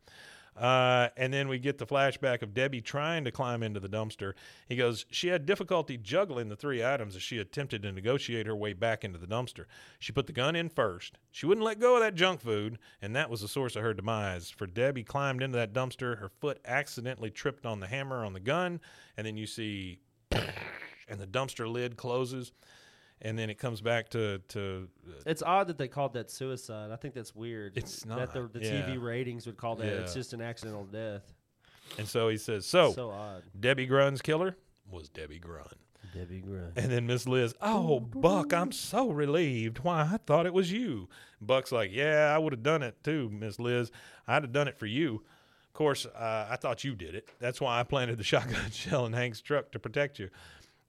[0.57, 4.33] Uh, and then we get the flashback of Debbie trying to climb into the dumpster.
[4.67, 8.57] He goes, She had difficulty juggling the three items as she attempted to negotiate her
[8.57, 9.67] way back into the dumpster.
[9.99, 11.19] She put the gun in first.
[11.31, 13.93] She wouldn't let go of that junk food, and that was the source of her
[13.93, 14.49] demise.
[14.49, 18.41] For Debbie climbed into that dumpster, her foot accidentally tripped on the hammer on the
[18.41, 18.81] gun,
[19.17, 19.99] and then you see,
[20.31, 22.53] and the dumpster lid closes.
[23.23, 24.89] And then it comes back to, to
[25.25, 26.91] It's odd that they called that suicide.
[26.91, 27.73] I think that's weird.
[27.77, 28.83] It's not that the, the yeah.
[28.83, 29.87] TV ratings would call that.
[29.87, 31.33] It's just an accidental death.
[31.99, 33.43] and so he says, So, so odd.
[33.59, 34.57] Debbie Grund's killer
[34.91, 35.75] was Debbie Grund.
[36.15, 36.73] Debbie Grund.
[36.77, 39.79] And then Miss Liz, oh, Buck, I'm so relieved.
[39.81, 41.09] Why, I thought it was you.
[41.41, 43.91] Buck's like, yeah, I would have done it too, Miss Liz.
[44.27, 45.25] I'd have done it for you.
[45.69, 47.29] Of course, uh, I thought you did it.
[47.39, 50.31] That's why I planted the shotgun shell in Hank's truck to protect you.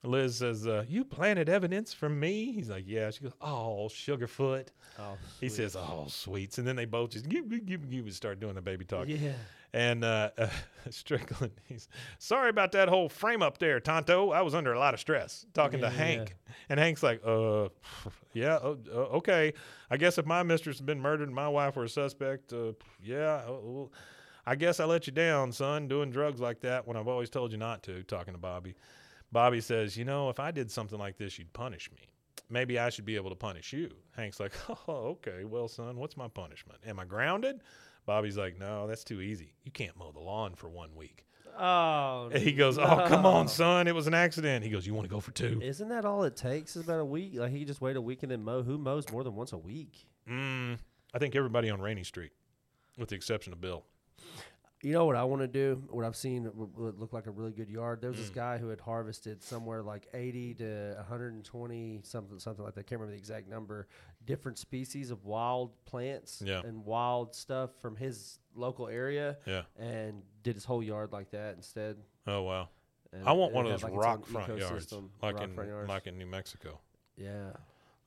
[0.04, 2.52] Liz says, uh, you planted evidence for me?
[2.54, 3.10] He's like, yeah.
[3.12, 4.68] She goes, oh, Sugarfoot.
[5.00, 6.58] Oh, He says, oh, sweets.
[6.60, 9.08] And then they both just give, give, give, give, and start doing the baby talk.
[9.08, 9.32] yeah.
[9.74, 10.48] And uh, uh,
[10.90, 11.90] Strickland, he's
[12.20, 14.32] sorry about that whole frame up there, Tonto.
[14.32, 15.92] I was under a lot of stress talking to Yeah.
[15.92, 16.36] Hank,
[16.70, 17.68] and Hank's like, "Uh,
[18.34, 18.76] yeah, uh,
[19.18, 19.52] okay.
[19.92, 22.72] I guess if my mistress had been murdered and my wife were a suspect, uh,
[23.04, 23.92] yeah, uh, well,
[24.46, 27.52] I guess I let you down, son, doing drugs like that when I've always told
[27.52, 28.74] you not to." Talking to Bobby,
[29.32, 32.08] Bobby says, "You know, if I did something like this, you'd punish me."
[32.50, 33.92] Maybe I should be able to punish you.
[34.16, 34.54] Hank's like,
[34.88, 35.44] oh, okay.
[35.44, 36.80] Well, son, what's my punishment?
[36.86, 37.62] Am I grounded?
[38.06, 39.54] Bobby's like, no, that's too easy.
[39.64, 41.26] You can't mow the lawn for one week.
[41.58, 42.30] Oh.
[42.32, 43.88] And he goes, oh, come on, son.
[43.88, 44.64] It was an accident.
[44.64, 45.60] He goes, you want to go for two?
[45.62, 46.76] Isn't that all it takes?
[46.78, 47.34] Is about a week?
[47.36, 48.64] Like he just wait a week and then mow.
[48.64, 50.08] Who mows more than once a week?
[50.30, 50.78] Mm,
[51.14, 52.32] I think everybody on Rainey Street,
[52.98, 53.84] with the exception of Bill.
[54.88, 55.84] You know what I want to do?
[55.90, 58.00] What I've seen would look like a really good yard.
[58.00, 58.22] There was Mm.
[58.22, 62.80] this guy who had harvested somewhere like 80 to 120 something something like that.
[62.80, 63.90] I can't remember the exact number.
[64.24, 66.62] Different species of wild plants Yeah.
[66.64, 69.64] and wild stuff from his local area, Yeah.
[69.78, 72.02] and did his whole yard like that instead.
[72.26, 72.70] Oh, wow.
[73.12, 75.90] And I want one of those like, rock front yards, like rock in front yards.
[75.90, 76.80] like in New Mexico.
[77.18, 77.52] yeah.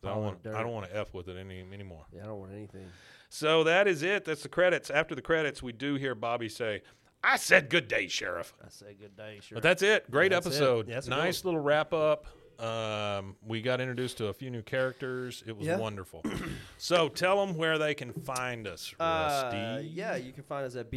[0.02, 2.06] I don't want I don't want to f with it any anymore.
[2.10, 2.86] Yeah, I don't want anything.
[3.32, 4.24] So that is it.
[4.24, 4.90] That's the credits.
[4.90, 6.82] After the credits, we do hear Bobby say,
[7.24, 9.54] "I said good day, sheriff." I say good day, sure.
[9.56, 10.10] But that's it.
[10.10, 10.50] Great That's it.
[10.50, 10.88] episode.
[10.88, 12.26] Yeah, that's a nice little wrap up.
[12.58, 15.42] Um, we got introduced to a few new characters.
[15.46, 15.78] It was Yeah.
[15.78, 16.22] wonderful.
[16.76, 19.56] so tell them where they can find us, Rusty.
[19.56, 20.90] Uh, yeah, you can find us at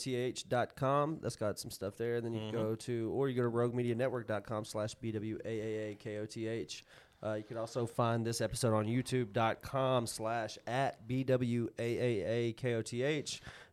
[0.00, 1.18] bwaaakoth.com.
[1.22, 2.16] That's got some stuff there.
[2.16, 2.50] And then you Mm-hmm.
[2.50, 6.82] can go to, or you go to roguemedianetwork.com slash bwaaakoth.
[7.22, 12.50] Uh, you can also find this episode on youtube.com slash at bwaaakoth,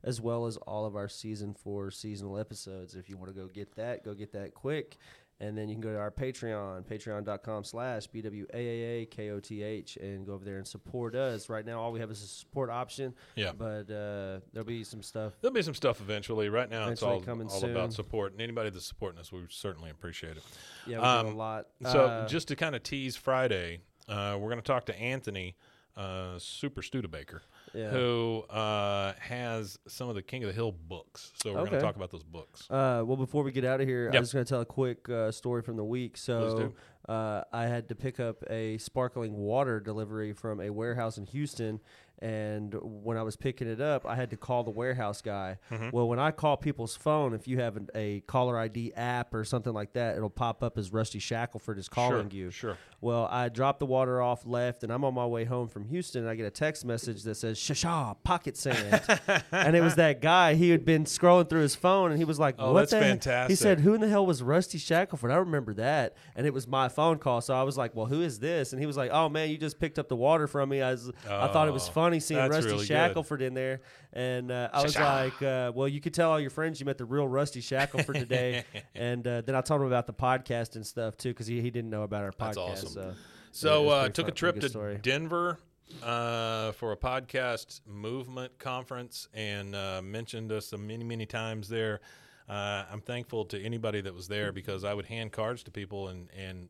[0.04, 2.94] as well as all of our season four seasonal episodes.
[2.96, 4.98] If you want to go get that, go get that quick.
[5.40, 10.58] And then you can go to our Patreon, patreon.com slash BWAAAKOTH, and go over there
[10.58, 11.48] and support us.
[11.50, 13.14] Right now, all we have is a support option.
[13.36, 13.52] Yeah.
[13.58, 15.34] But uh, there'll be some stuff.
[15.42, 16.50] There'll be some stuff eventually.
[16.50, 18.32] Right now, Eventually it's all, coming all about support.
[18.32, 20.44] And anybody that's supporting us, we certainly appreciate it.
[20.88, 21.68] Yeah, Um, a lot.
[21.84, 25.56] So, Uh, just to kind of tease Friday, uh, we're going to talk to Anthony,
[25.96, 27.44] uh, Super Studebaker.
[27.74, 27.90] Yeah.
[27.90, 31.32] who uh, has some of the King of the Hill books.
[31.44, 31.76] So we're going Okay.
[31.78, 32.70] to talk about those books.
[32.70, 34.24] Uh, well, before we get out of here, I Yep.
[34.24, 36.18] just going to tell a quick uh, story from the week.
[36.18, 36.74] So,
[37.08, 41.80] uh, I had to pick up a sparkling water delivery from a warehouse in Houston,
[42.20, 45.58] and when I was picking it up, I had to call the warehouse guy.
[45.72, 45.90] Mm-hmm.
[45.92, 49.44] Well, when I call people's phone, if you have an, a caller ID app or
[49.44, 52.50] something like that, it'll pop up as Rusty Shackelford is calling sure, you.
[52.52, 52.78] Sure.
[53.02, 56.24] Well, I dropped the water off, left, and I'm on my way home from Houston.
[56.24, 59.04] And I get a text message that says "Shasha pocket sand,"
[59.52, 60.56] and it was that guy.
[60.56, 62.92] He had been scrolling through his phone, and he was like, Oh, "What that's
[63.22, 66.48] the he- He said, "Who in the hell was Rusty Shackelford?" I remember that, and
[66.48, 67.42] it was my phone call.
[67.42, 69.58] So I was like, "Well, who is this?" And he was like, "Oh man, you
[69.60, 72.20] just picked up the water from me." I was, I thought it was Oh, funny
[72.20, 73.42] seeing that's Rusty really good.
[73.42, 73.82] In there,
[74.14, 76.98] and uh, I was like, uh, "Well, you could tell all your friends you met
[76.98, 78.64] the real Rusty Shackelford today."
[78.96, 81.70] and uh, then I told him about the podcast and stuff too, because he, he
[81.70, 82.38] didn't know about our podcast.
[82.38, 82.90] That's awesome.
[82.90, 83.14] So.
[83.52, 85.00] So it was uh, pretty took a trip to story.
[85.02, 85.58] Denver
[86.04, 92.02] uh, for a podcast movement conference and uh, mentioned us many many times there.
[92.48, 96.10] Uh, I'm thankful to anybody that was there because I would hand cards to people
[96.10, 96.70] and and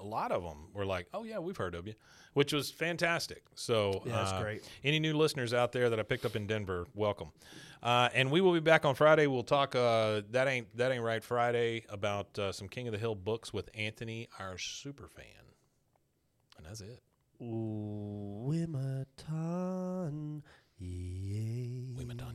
[0.00, 1.94] a lot of them were like, "Oh yeah, we've heard of you,"
[2.34, 3.42] which was fantastic.
[3.54, 4.62] So Yeah, that's uh, great.
[4.84, 7.32] Any new listeners out there that I picked up in Denver, welcome.
[7.82, 9.26] Uh, and we will be back on Friday.
[9.26, 12.98] We'll talk uh, that ain't that ain't right Friday about uh, some King of the
[12.98, 15.24] Hill books with Anthony, our super fan,
[16.56, 17.02] and that's it.
[17.40, 20.42] Ooh, Wimatan,
[20.78, 21.92] yeah.
[21.96, 22.34] We Madonna